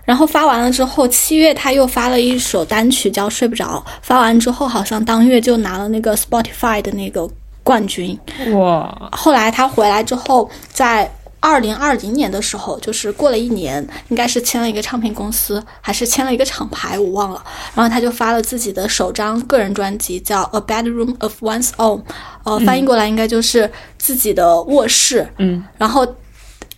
[0.03, 7.29] 然后发完了之后，七月他又发了一首单曲叫《睡不着》，发完之后好像当月就拿了那个 Spotify 的那个
[7.63, 8.19] 冠军。
[8.53, 17.43] 哇，后来他回来之后，在二零二零年的时候，就是过了一年，应该是签了一个唱片公司，还是签了一个厂牌，我忘了。
[17.75, 21.99] 然后他就发了自己的首张个人专辑，叫《A Bedroom of One's Own》，
[22.43, 25.27] 呃，翻译过来应该就是自己的卧室。
[25.37, 26.07] 嗯，然后。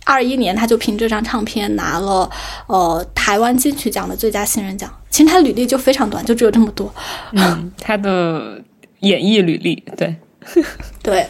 [0.04, 2.30] 二一年，他就凭这张唱片拿了
[2.66, 4.92] 呃台湾金曲奖的最佳新人奖。
[5.10, 6.92] 其实他履历就非常短，就只有这么多。
[7.32, 8.60] 嗯，他的
[9.00, 10.14] 演艺履历，对，
[11.02, 11.26] 对，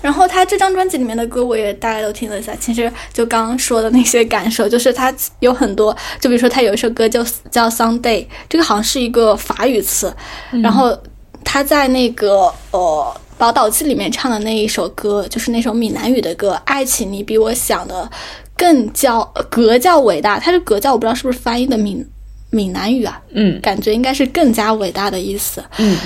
[0.00, 10.14] 然后他这张专辑里面的歌我也大概都听了一下，其实就刚刚说的那些感受，就是他有很多，就比如说他有一首歌叫叫 Sunday，这个好像是一个法语词，
[10.62, 10.96] 然后
[11.44, 13.20] 他在那个呃。
[13.36, 18.08] 宝岛记里面唱的那一首歌，就是那首闽南语的歌，《爱情你比我想的
[18.56, 22.06] 更叫格叫伟大》，它是格叫，我不知道是不是翻译的闽
[22.50, 25.62] 闽南语啊，嗯感觉应该是更加伟大的意思。
[25.78, 25.98] 嗯，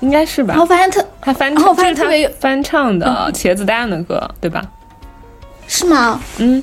[0.00, 0.66] 应该是吧然后。
[0.66, 4.64] 发现特他翻，然后我发现特别翻唱的茄子蛋的歌，对吧？
[5.68, 6.20] 是吗？
[6.38, 6.62] 嗯，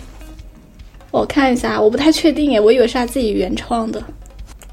[1.11, 4.01] 我看一下，我不太确定耶，我以为是他自己原创的。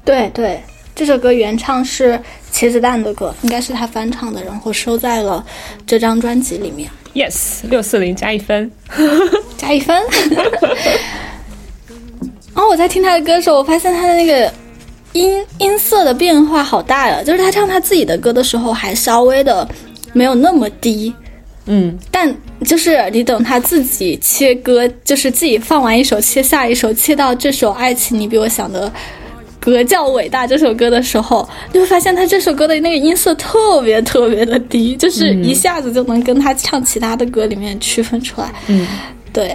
[0.03, 0.61] 对对，
[0.97, 2.19] 这首歌原唱是
[2.51, 5.45] 茄子蛋的歌，应该是他翻唱的，然后收在了
[5.85, 8.71] 这张专辑里面，Yes，六四零加一分。
[9.57, 9.95] 加一分。
[12.55, 14.51] 然后我在听他的歌的时候，我发现他的那个
[15.13, 19.69] 音音色的变化好大呀，就是他唱他自己的歌的时候还稍微的
[20.13, 21.13] 没有那么低，
[21.67, 22.35] 嗯，但
[22.65, 28.91] 就是你等他自己切歌，就是自己放完一首切下一首，切到这首《爱情你比我想的
[29.71, 38.53] 格较伟大》这首歌的时候，你会发现他这首歌的那个音色特别特别的低，就是一下子就能跟他唱其他的歌里面区分出来。
[38.67, 38.87] 嗯，
[39.33, 39.53] 对。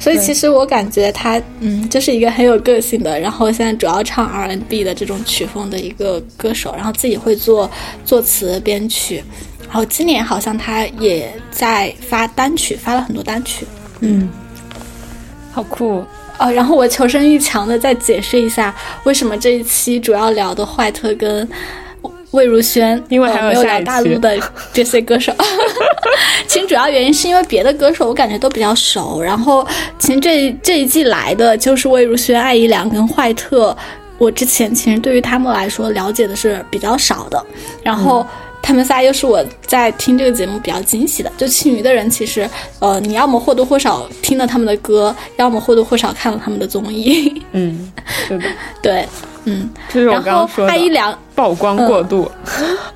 [0.00, 7.70] 所以其实我感觉他，嗯，就是一个很有个性的，然后现在主要唱 R&B 的这种曲风的一个歌手，然后自己会做
[8.04, 9.22] 作词编曲，
[9.68, 13.66] 然后今年好像他也在发单曲，发了很多单曲。
[14.00, 14.28] 嗯，
[15.52, 16.04] 好酷。
[16.38, 18.74] 哦，然后我求生欲强的再解释一下，
[19.04, 21.48] 为什么这一期主要聊的坏特跟
[22.30, 24.38] 魏如萱，因为还有呃没有聊下一期大陆的
[24.72, 25.32] 这些歌手。
[26.46, 29.66] 其实主要原因是因为别的歌手我感觉都比较熟，然后
[29.98, 33.76] 其实这这一季来的就是魏如萱、艾怡良跟坏特。
[34.18, 37.40] 我之前其实对于他们来说了解的是比较少的，
[37.84, 38.26] 然后
[38.68, 41.32] 他们仨又是我在听这个节目比较惊喜的。
[41.38, 42.46] 就青鱼的人，其实
[42.80, 47.42] 呃，你要么或多或少听了他们的歌，要么或多或少看了他们的综艺。
[47.52, 47.90] 嗯，
[48.28, 48.44] 对的，
[48.82, 49.08] 对，
[49.44, 52.30] 嗯，这是我刚刚说的艾怡良，曝光过度。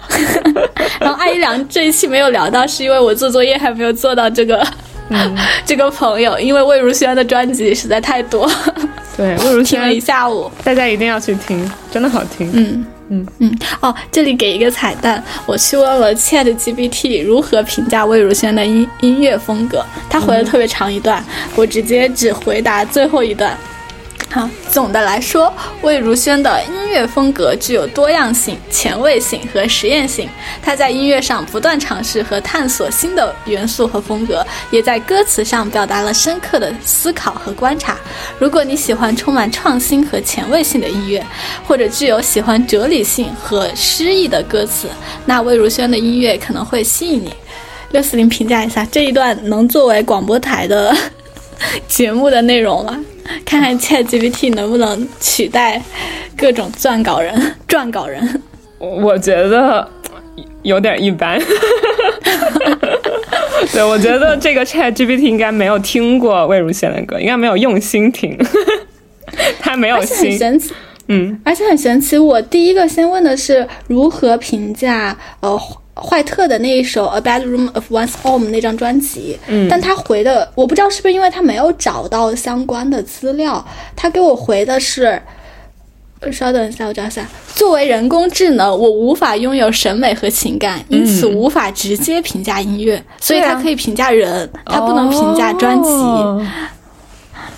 [1.01, 4.63] 然后艾一良这一期没有聊到，是因为我做作业还没有做到这个。
[5.65, 8.51] 这个朋友，因为魏如萱的专辑实在太多，
[9.17, 10.51] 对，魏如萱听了一下午。
[10.65, 12.51] 大家一定要去听，真的好听。
[12.53, 21.23] 嗯嗯嗯，哦，这里给一个彩蛋，我去问了 Chat GPT 如何评价魏如萱的音音乐风格，他回了特别长一段，
[21.55, 23.57] 我直接只回答最后一段。
[24.31, 25.53] 好，总的来说，
[25.83, 30.29] 魏如萱的音乐风格具有多样性、前卫性和实验性。
[30.63, 37.99] 她在音乐上不断尝试和探索新的元素和风格，也在歌词上表达了深刻的思考和观察。
[38.39, 41.25] 如果你喜欢充满创新和前卫性的音乐，
[41.67, 44.89] 或者具有喜欢哲理性和诗意的歌词，
[45.27, 47.35] 那魏如萱的音乐可能会吸引你。
[47.91, 50.97] 六四零评价一下这一段能作为广播台的
[51.89, 52.99] 节目的内容了？
[53.45, 55.81] 看看 ChatGPT 能不能取代
[56.37, 58.43] 各种撰稿人、 撰稿人。
[58.79, 59.89] 我我觉得
[60.63, 61.41] 有点一般。
[63.73, 68.37] 对，我觉得这个 Chat GPT 应该没有听过魏如萱的歌，应该没有用心听，
[69.61, 70.37] 他没有心。
[70.37, 70.75] 神奇，
[71.07, 72.19] 嗯而且很神奇。
[72.19, 75.57] 我第一个先问的是如何评价呃
[75.95, 83.65] 坏特的那一首《A Bedroom of One's Home》那张专辑，嗯但他回的我不知道是不是因为他没有找到相关的资料，
[83.95, 85.21] 他给我回的是。
[86.25, 87.27] 呃稍等一下，我找一下。
[87.53, 95.91] 作为人工智能，我无法拥有审美和情感，因此无法直接评价音乐，所以对啊它可以评价人，他不能评价专辑。
[95.91, 96.47] 哦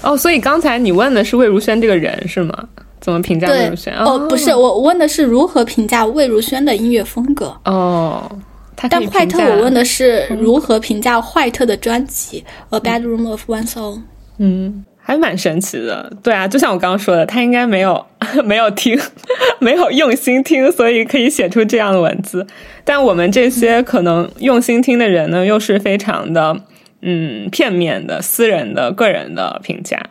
[0.01, 2.67] 哦，所以刚才你问的是魏如萱这个人是吗？
[3.05, 3.95] 怎么评价魏如萱？
[3.99, 7.55] 哦，不是，我问的是如何评价魏如萱的音乐风格。
[7.67, 8.27] 哦，
[8.89, 12.43] 但坏特我问的是如何评价坏特的专辑
[12.75, 13.97] 《A Bedroom of One's Own》。
[14.39, 16.11] 嗯，还蛮神奇的。
[16.23, 18.07] 对啊，就像我刚刚说的，他应该没有
[18.43, 18.99] 没有听，
[19.61, 22.47] 没有用心听，所以可以写出这样的文字。
[22.85, 26.59] 但我们这些可能用心听的人呢，又是非常的
[27.03, 30.03] 嗯片面的、私人的、个人的评价。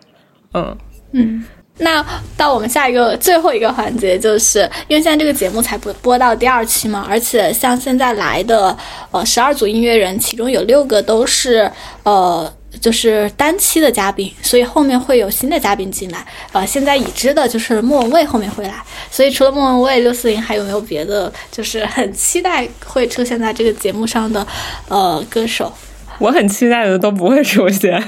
[0.54, 0.78] 嗯，
[1.14, 1.44] 嗯，
[1.80, 2.06] 那
[2.38, 8.78] 到我们下一个最后一个环节，就是因为现在这个节目才播播到第二期嘛，而且像现在来的
[9.12, 11.72] 呃十二组音乐人，其中有六个都是
[12.04, 12.52] 呃。
[12.82, 16.26] 就是单期的嘉宾，所以后面会有新的嘉宾进来。
[16.52, 18.74] 呃，现在已知的就是莫文蔚后面会来，
[19.12, 21.32] 所以除了莫文蔚，六四零还有没有别的？
[21.52, 24.46] 就是很期待会出现在这个节目上的
[24.90, 25.72] 呃歌手？
[26.18, 28.04] 我很期待的都不会出现。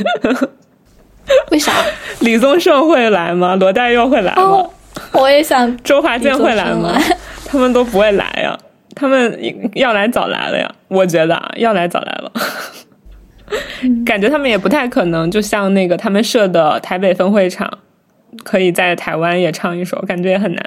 [1.52, 1.72] 为啥？
[2.22, 3.56] 李宗盛会来吗？
[3.56, 4.42] 罗大佑会来吗？
[4.42, 4.70] 哦，
[5.14, 6.98] 我也想 周华健会来吗？
[7.46, 8.58] 他们都不会来呀，
[8.96, 9.40] 他们
[9.74, 10.70] 要来早来了呀。
[10.88, 12.32] 我觉得啊，要来早来了。
[14.06, 17.70] 感觉他们也不太可能，就像那个他们设的台北分会场，
[18.44, 20.64] 可以在台湾也唱一首，感觉也很难。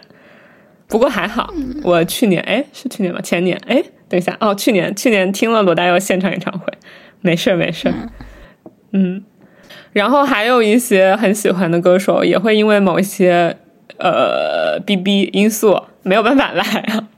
[0.89, 1.53] 不过还好，
[1.83, 3.21] 我去年哎是去年吧？
[3.21, 6.73] 前年哎，等一下哦，去年去年听了罗大佑现场演唱会，
[7.21, 7.95] 没事儿没事儿，
[8.93, 9.23] 嗯。
[9.99, 13.57] 然后还有一些很喜欢的歌手，也会因为某一些
[13.99, 17.09] 呃 B B 因素没有办法来啊。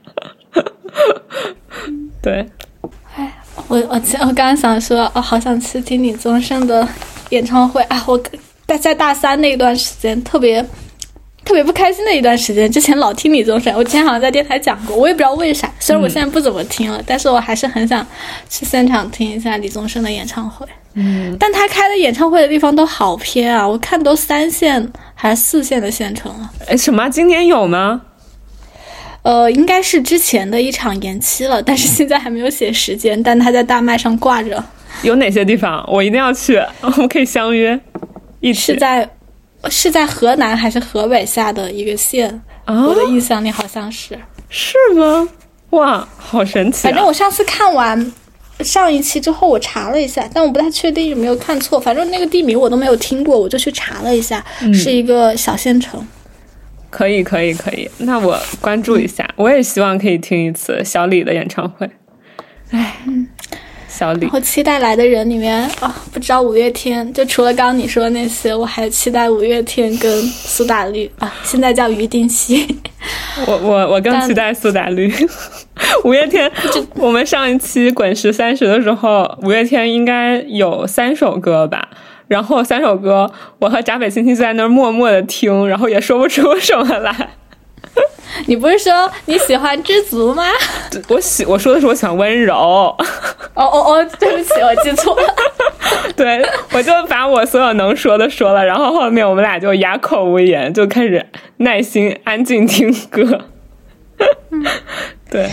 [2.23, 2.47] 对，
[3.67, 6.87] 我我我刚刚想说，哦，好想去听李宗盛的
[7.29, 8.03] 演唱会啊！
[8.07, 8.19] 我
[8.65, 10.65] 大在大三那一段时间特别
[11.45, 15.71] 特别不开心的一段时间，之前老听李宗盛，我之前好像在电台讲过，我也不知道为啥。
[15.79, 18.03] 虽然我现在不怎么听了，但是我还是很想
[18.49, 20.65] 去现场听一下李宗盛的演唱会。
[20.93, 26.51] 嗯，但他开的演唱会的地方都好偏啊，我看都三线还是四线的县城了。
[26.67, 27.07] 哎，什么？
[27.09, 28.01] 今年有吗？
[29.23, 34.63] 呃，应该是之前的一场延期了，但是现在还没有写时间，但他在大麦上挂着。
[35.03, 35.87] 有哪些地方？
[35.87, 37.79] 我一定要去，我们可以相约
[38.39, 38.73] 一起。
[38.73, 39.09] 是在
[39.69, 42.41] 是在河南还是河北下的一个县？
[42.65, 44.19] 啊我的印象里好像是。
[44.49, 45.29] 是吗？
[45.69, 46.89] 哇，好神奇、啊！
[46.89, 48.11] 反正我上次看完
[48.63, 51.79] 上一期之后，我查了一下，但我不太确定有没有看错。
[51.79, 56.05] 反正那个地名我都没有听过，我就去查了一下，嗯是一个小县城。
[56.89, 57.89] 可以，可以，可以。
[57.99, 61.89] 那我关注一下，我也希望可以听一次小李的演唱会。
[62.71, 62.97] 哎，
[63.93, 72.79] 小李我，期待来的人里面啊，不知道五月天，就除了刚刚你说的那些，我还期待五月天跟苏打绿啊，现在叫于定西。
[73.45, 75.13] 我我我更期待苏打绿。
[76.05, 76.49] 五月天，
[76.95, 81.89] 我们上一期滚石三十的时候，五月天应该有三首歌吧。
[82.27, 87.31] 然后三首歌，我和闸北青青就在那儿默默的听，然后也说不出什么来。
[88.45, 90.43] 你不是说你喜欢知足吗？
[91.09, 92.95] 我喜我说的是我喜欢温柔，
[93.53, 95.35] 哦哦哦，对不起，我记错了。
[96.15, 96.41] 对
[96.73, 101.25] 我就把我所有能说的说了，然后后面我们俩就哑口无言，就开始
[101.57, 103.47] 耐心安静听歌。
[105.29, 105.49] 对，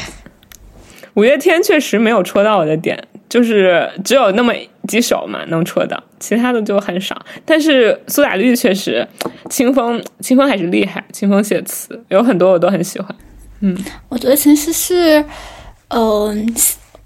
[1.15, 4.53] 五月天确实没有戳到我的点，就是只有那么
[4.87, 7.17] 几首嘛能戳到，其他的就很少。
[7.45, 9.07] 但是苏打绿确实，
[9.49, 13.09] 清风清风还是厉害，清风写词有很多我都很喜欢。
[13.61, 13.77] 嗯
[14.09, 15.25] 我觉得其实是，
[15.89, 16.55] 嗯、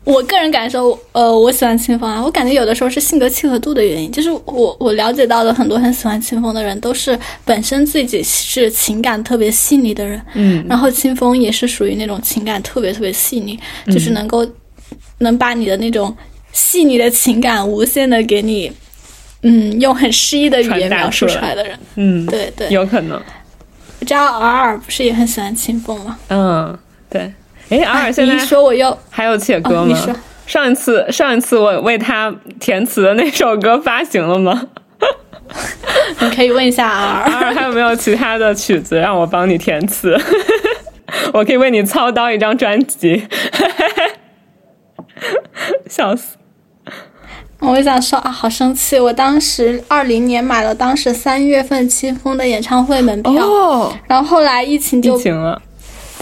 [0.05, 14.45] 我个人感受，呃，我喜欢清风啊，我感觉有的时候是性格契合度的原因，就是我我了解到的很多很喜欢清风的人，都是本身自己是情感特别细腻的人，嗯然后清风也是属于那种情感特别特别细腻，就是能够
[15.19, 16.15] 能把你的那种
[16.53, 18.73] 细腻的情感无限的给你，
[19.43, 23.21] 嗯，用很诗意的语言描述出来的人，嗯，对对，有可能。
[24.01, 26.19] 我知道尔尔不是也很喜欢清风吗？
[26.29, 26.77] 嗯，
[27.09, 27.33] 对。
[27.73, 29.97] 哎，尔哎尔现在你说我又还有且歌吗？
[30.09, 34.67] 哦上一次上一次我为他填词的那首歌发行了吗？
[36.21, 37.33] 你可以问一下尔尔。
[37.33, 40.19] 尔尔还有没有其他的曲子让我帮你填词？
[41.33, 43.27] 我可以为你操刀一张专辑，
[45.89, 46.37] 笑死！
[47.61, 48.99] 我想说啊，好生气！
[48.99, 55.63] 我当时二零年买了当时三月份清风的演唱会门票，哦，然后后来疫情就疫情了，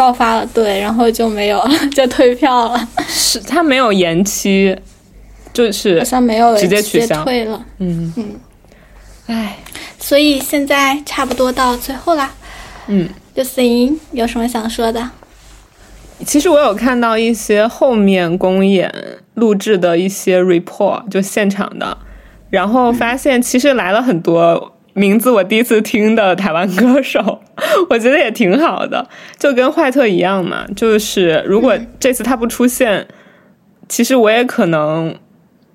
[0.01, 4.75] 爆发了，对，然后就没有了 就退票了，是他没有延期，
[5.53, 7.63] 就是好像没有直接取消退了。
[7.81, 8.41] 嗯嗯，
[9.27, 9.59] 唉，
[9.99, 12.31] 所以现在差不多到最后啦，
[12.87, 13.07] 嗯。
[13.35, 15.11] 就行，有什么想说的？
[16.25, 18.91] 其实我有看到一些后面公演
[19.35, 21.99] 录制的一些 report，就现场的，
[22.49, 27.41] 然后发现其实来了很多名字我第一次听的台湾歌手，
[27.89, 29.09] 我觉得也挺好的，
[29.39, 30.67] 就跟坏特一样嘛。
[30.75, 33.07] 就是如果这次他不出现，
[33.89, 35.15] 其实我也可能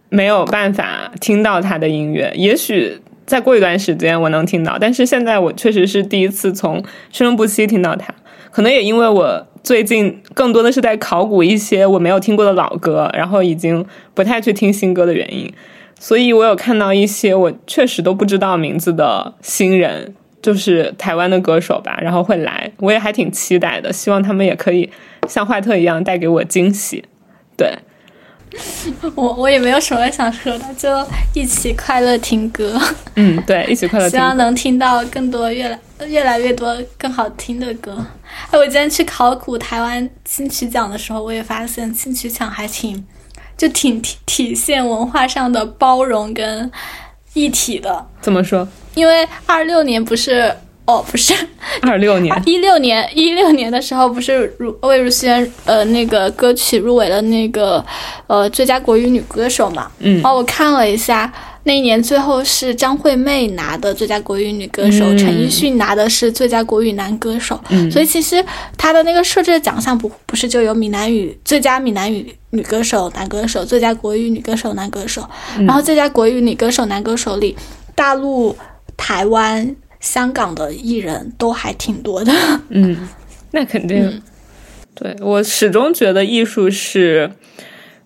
[0.10, 2.32] 没有办法听到他的音乐。
[2.36, 6.76] 也许再过一段时间我能听到，但是现在我确实是第一次从
[7.12, 8.14] 生生不息听到他。
[8.52, 15.52] 可能也因为我最近更多的是在考古一些我没有听过的老歌，然后已经不太去听新歌的原因。
[16.06, 24.88] 所以我有看到一些我确实都不知道名字的新人，就是台湾的歌手吧，然后会来，我也还挺期待的，希望他们也可以
[25.28, 27.04] 像坏特一样带给我惊喜。
[27.58, 27.76] 对，
[29.16, 30.88] 我我也没有什么想说的，就
[31.34, 32.80] 一起快乐听歌。
[33.16, 34.20] 嗯，对，一起快乐听。
[34.20, 37.98] 希望能听到更多越来越来越多更好听的歌。
[38.52, 43.04] 哎，我今天去考古台湾金曲奖的时候，我也发现金曲奖还挺。
[43.58, 46.70] 就挺体体现文化上的包容跟
[47.34, 48.06] 一体的。
[48.22, 48.68] 怎么说？
[48.94, 50.54] 因为二六年不是
[50.86, 51.34] 哦，不是
[51.82, 57.84] 二六 年，一六年一六年的时候不是如魏如萱呃那个歌曲入围了那个
[58.28, 59.92] 呃最佳国语女歌手嘛？
[60.00, 61.32] 嗯，哦，我看了一下。
[61.68, 67.60] 那一年最后是张惠妹拿的最佳国语女歌手，陈奕迅拿的是最佳国语男歌手。
[67.92, 68.44] 所以其实
[68.78, 75.28] 他的那个设置的奖项不不是就有闽南语最佳闽南语女歌手男歌手、最佳国语女歌手男歌手，
[75.58, 77.56] 然后最佳国语女歌手男歌手里，
[77.96, 78.56] 大陆、
[78.96, 82.32] 台湾、香港的艺人都还挺多的。
[82.70, 83.10] 嗯，
[83.52, 84.22] 那肯定。
[84.94, 87.32] 对我始终觉得艺术是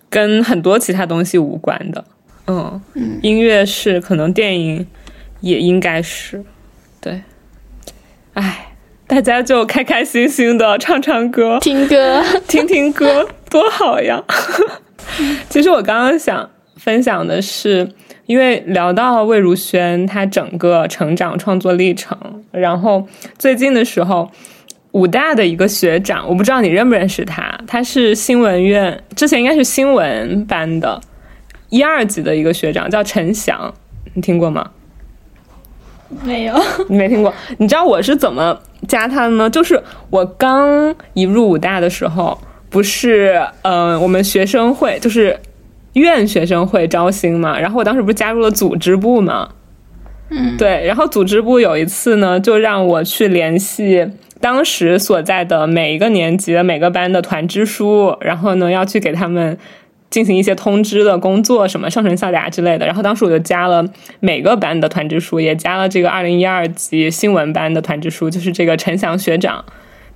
[0.10, 2.06] 跟很多其他东西无关的。
[2.50, 4.88] 嗯，音乐是，可能电影
[5.42, 6.44] 也应该是，
[7.00, 7.22] 对。
[8.34, 8.74] 哎，
[9.08, 14.24] 大家就开开心心的唱唱歌、听歌、 听听歌，多好呀！
[15.50, 17.90] 其实我刚刚想分享的是，
[18.26, 22.18] 因为聊到魏如萱她整个成长创作历程，
[22.52, 23.08] 然后
[23.38, 24.30] 最近的时候，
[24.92, 31.02] 武大的一个学长，我不知道你认不认识他，他是新闻院之前应该是新闻班的。
[31.70, 33.74] 一二级的一个学长叫陈翔，
[34.14, 34.72] 你听过吗？
[36.24, 36.56] 没有，
[36.88, 37.32] 你没听过。
[37.60, 39.48] 你知道我是怎么加他的呢？
[39.48, 39.80] 就是
[40.10, 42.36] 我刚一入武大的时候，
[42.72, 45.40] 不是，嗯，我们学生会就是
[45.94, 49.50] 院学生会招新嘛，然后我当时不是加入了组织部嘛，
[50.32, 54.10] 嗯，对，然后组织部有一次呢，就让我去联系
[54.42, 59.60] 当时所在的每一个年级的每个班的团支书，然后呢要去给他们。
[60.10, 62.86] 进行一些通知的工作，什么上传下达之类的。
[62.86, 63.86] 然后当时我就加了
[64.20, 69.64] 每个班的团支书，也加了这个二零一二级新闻班的团支书，就是这个陈翔学长。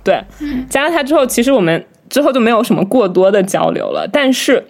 [0.02, 0.22] 对，
[0.68, 4.08] 加了他之后，其实我们之后就没有什么过多的交流了。
[4.12, 4.66] 但是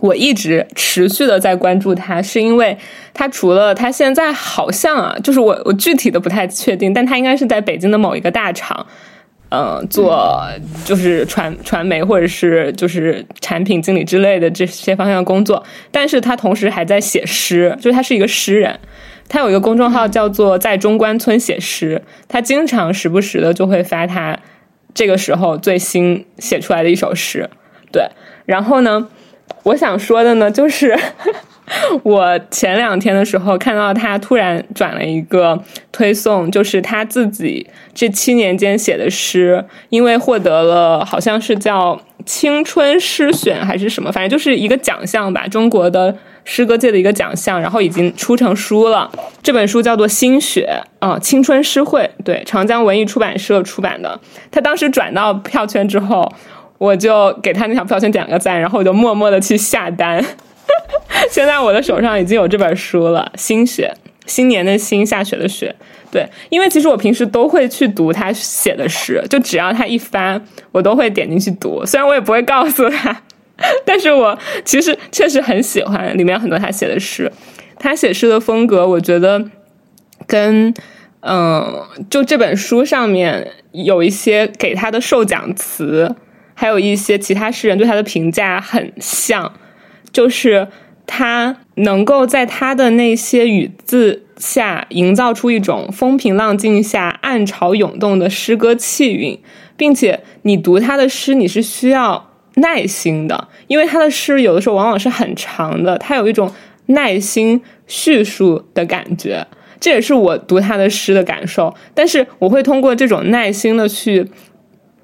[0.00, 2.76] 我一直持续的在关注他，是因为
[3.14, 8.86] 他除了他现在好像啊，就是我我具体的不太确定，但他应该是在北京的某一个大厂。
[9.48, 10.48] 嗯，做
[10.84, 18.78] 就是传传媒或者是就是产品经理之类的这些方向工作，但是他同时还在写诗，就是他是一个诗人，
[19.28, 24.36] 他有一个公众号叫做在中关村写诗，他经常时不时的就会发他
[24.92, 27.48] 这个时候最新写出来的一首诗，
[27.92, 28.08] 对，
[28.44, 29.08] 然后呢，
[29.62, 30.98] 我想说的呢就是。
[32.04, 35.60] 我前两天的时候看到他突然转了一个
[35.90, 49.10] 推送，就是他自己这七年间写的诗，因为获得了好像是叫青春诗选还是什么，反正就是一个奖项吧，中国的诗歌界的一个奖项，然后已经出成书了。
[49.42, 54.20] 这本书叫做《心血》啊，青春诗会，对，长江文艺出版社出版的。
[54.52, 56.32] 他当时转到票圈之后，
[56.78, 60.24] 我就给他那条票圈点个赞，然后我就默默的去下单。
[61.30, 63.92] 现在我的手上已经有这本书了，《新雪》，
[64.26, 65.74] 新年的新，下雪的雪。
[66.10, 70.40] 对，因为其实我平时都会去读他写的诗，就只要他一发，
[70.72, 71.84] 我都会点进去读。
[71.84, 73.22] 虽然我也不会告诉他，
[73.84, 77.30] 但是我其实确实很喜欢里面很多他写的诗。
[77.78, 79.44] 他写诗的风格，我觉得
[80.26, 80.72] 跟
[81.20, 86.14] 嗯，就这本书上面有一些给他的授奖词，
[86.54, 89.52] 还有一些其他诗人对他的评价很像。
[90.16, 90.66] 就是
[91.06, 99.38] 他能够在他的那些语字下营造出一种风平浪静下暗潮涌动的诗歌气韵，
[99.76, 106.50] 并且你读他的诗，你是需要耐心的，因为他的诗有的时候往往是很长的，他有一种
[106.86, 109.46] 耐心叙述的感觉，
[109.78, 111.74] 这也是我读他的诗的感受。
[111.92, 114.26] 但是我会通过这种耐心的去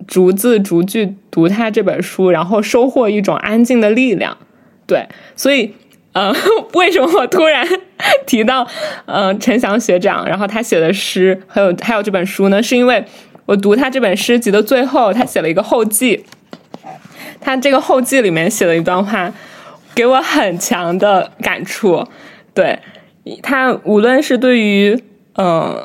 [0.07, 4.39] 逐字逐句读他这本书，然后收获一种安静的力量。
[4.93, 5.75] 对，所以，
[6.13, 6.31] 呃，
[6.75, 7.67] 为什么我突然
[8.27, 8.69] 提到，
[9.07, 13.03] 嗯，陈翔学长，然后他写的诗，还有还有这本书呢，是因为
[13.47, 16.27] 我读他这本诗集的最后，他写了一个后记，
[17.41, 19.33] 他这个后记里面写了一段话，
[19.95, 22.07] 给我很强的感触。
[22.53, 22.79] 对
[23.43, 25.03] 他，无论是对于
[25.37, 25.83] 嗯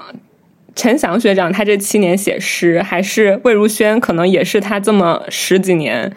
[0.76, 6.12] 陈翔学长他这七年写诗，还是魏如萱，可能也是他这么十几年。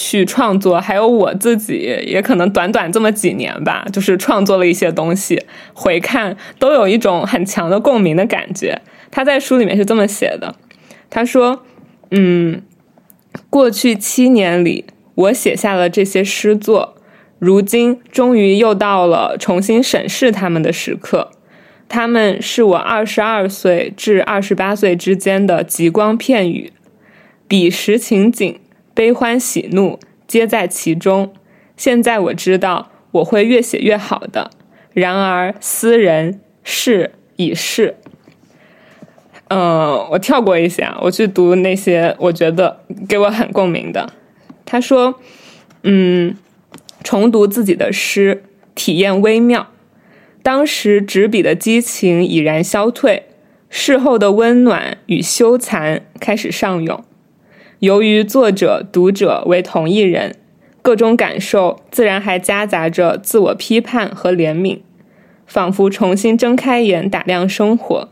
[0.00, 1.74] 去创作，还有我自己，
[2.06, 5.42] 也可能短短这么几年吧，就是创作了一些东西，
[5.74, 8.80] 回看都有一种很强的共鸣的感觉。
[9.10, 10.54] 他在书里面是这么写的，
[11.10, 11.64] 他说
[12.12, 12.62] ：“嗯，
[13.50, 14.84] 过去七年里，
[15.16, 16.94] 我写下了这些诗作，
[17.40, 21.32] 如今终于又到了重新审视他们的时刻。
[21.88, 26.72] 他们是我二十二岁至二十八岁之间的极光片语，
[27.48, 28.58] 彼时情景。”
[28.98, 31.32] 悲欢喜怒皆在其中。
[31.76, 34.50] 现在我知道我会越写越好的。
[34.92, 37.94] 然而，斯人是已逝。
[39.50, 44.12] 嗯，我跳过一些啊，我去读那些我觉得给我很共鸣的。
[44.64, 45.20] 他说
[45.84, 46.36] ：“嗯，
[47.04, 48.42] 重读自己的诗，
[48.74, 49.68] 体验微妙。
[50.42, 53.28] 当时执笔的激情已然消退，
[53.70, 57.00] 事后的温暖与羞惭开始上涌。”
[57.80, 60.34] 由于作者、读者为同一人，
[60.82, 64.80] 各种感受自然还夹杂着自我批判和怜悯，
[65.46, 68.08] 仿佛重新睁开眼打量生活，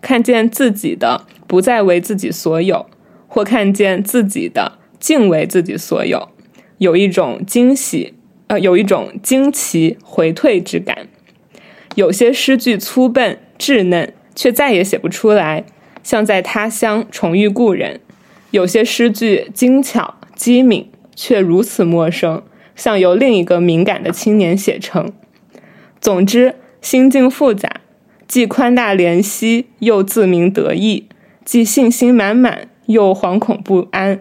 [0.00, 2.86] 看见自己的不再为自己所有，
[3.28, 6.30] 或看见自己的竟为自己所有，
[6.78, 8.14] 有一种惊喜，
[8.48, 11.06] 呃，有一种惊奇回退之感。
[11.94, 15.64] 有些诗句粗笨稚嫩，却再也写不出来，
[16.02, 18.00] 像在他乡重遇故人。
[18.54, 22.40] 有些诗句精巧机敏，却如此陌生，
[22.76, 25.12] 像由另一个敏感的青年写成。
[26.00, 27.80] 总之，心境复杂，
[28.28, 31.08] 既宽大怜惜，又自鸣得意；
[31.44, 34.20] 既信心满满，又惶恐不安。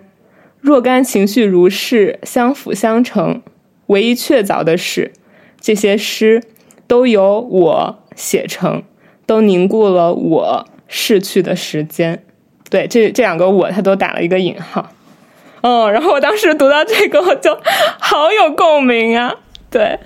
[0.59, 3.43] 若干情绪如是相辅相成，
[3.85, 5.13] 唯一确凿的是，
[5.61, 6.41] 这些诗
[6.87, 8.81] 都由我写成，
[9.27, 12.23] 都凝固了我逝去的时间。
[12.73, 14.89] 对，这这两个我，他都打了一个引号，
[15.61, 17.55] 嗯，然后我当时读到这个，我就
[17.99, 19.31] 好有共鸣啊，
[19.69, 19.99] 对，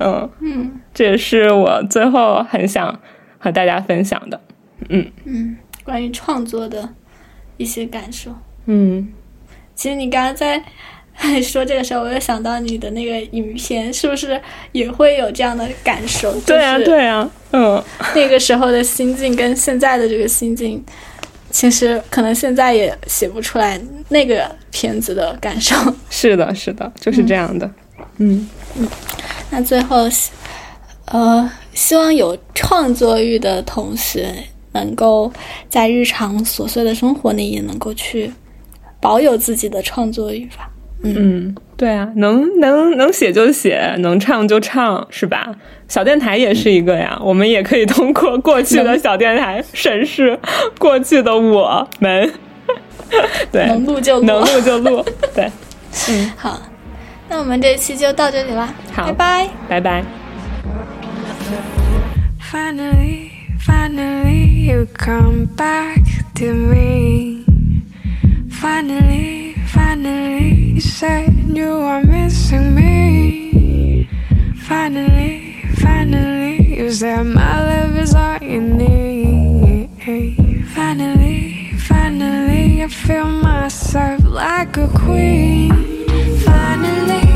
[0.00, 2.98] 嗯嗯，这也是我最后很想
[3.38, 4.40] 和大家分享的，
[4.88, 5.06] 嗯。
[5.26, 6.88] 嗯，关于创作的
[7.56, 8.32] 一些感受，
[8.66, 9.12] 嗯，
[9.76, 10.60] 其实你刚刚在
[11.40, 14.40] 说这个时候，我又想到你的那个影片，是不是
[14.72, 16.34] 也会有这样的感受？
[16.40, 17.80] 对啊，对啊，嗯，
[18.16, 20.84] 那个时候的心境跟现在的这个心境。
[21.50, 25.74] 其实可能现在也写不出来那个片子的感受。
[26.10, 27.70] 是的，是的，就是这样的。
[28.18, 28.86] 嗯嗯。
[29.50, 30.08] 那最后，
[31.06, 34.34] 呃，希望有创作欲的同学
[34.72, 35.32] 能够
[35.70, 38.30] 在日常琐碎的生活里也能够去
[39.00, 40.70] 保有自己的创作欲吧。
[41.02, 45.54] 嗯，对啊，能能能写就写，能唱就唱，是吧？
[45.86, 50.38] 小电台也是一个呀，我们也可以通过过去的小电台审视
[50.78, 52.30] 过去的我们。
[53.50, 55.04] 对，能录就能录就录。
[55.34, 55.50] 对，
[56.10, 56.60] 嗯，好，
[57.28, 60.04] 那我们这期就到这里啦，好，拜拜，拜拜。
[62.50, 63.30] Finally,
[63.60, 66.02] finally, you come back
[66.34, 67.44] to me.
[68.50, 74.08] Finally, finally, you said you are missing me.
[74.68, 75.48] Finally.
[75.76, 79.88] Finally, you said my love is all you need.
[80.74, 85.70] Finally, finally, I feel myself like a queen.
[86.44, 87.27] Finally,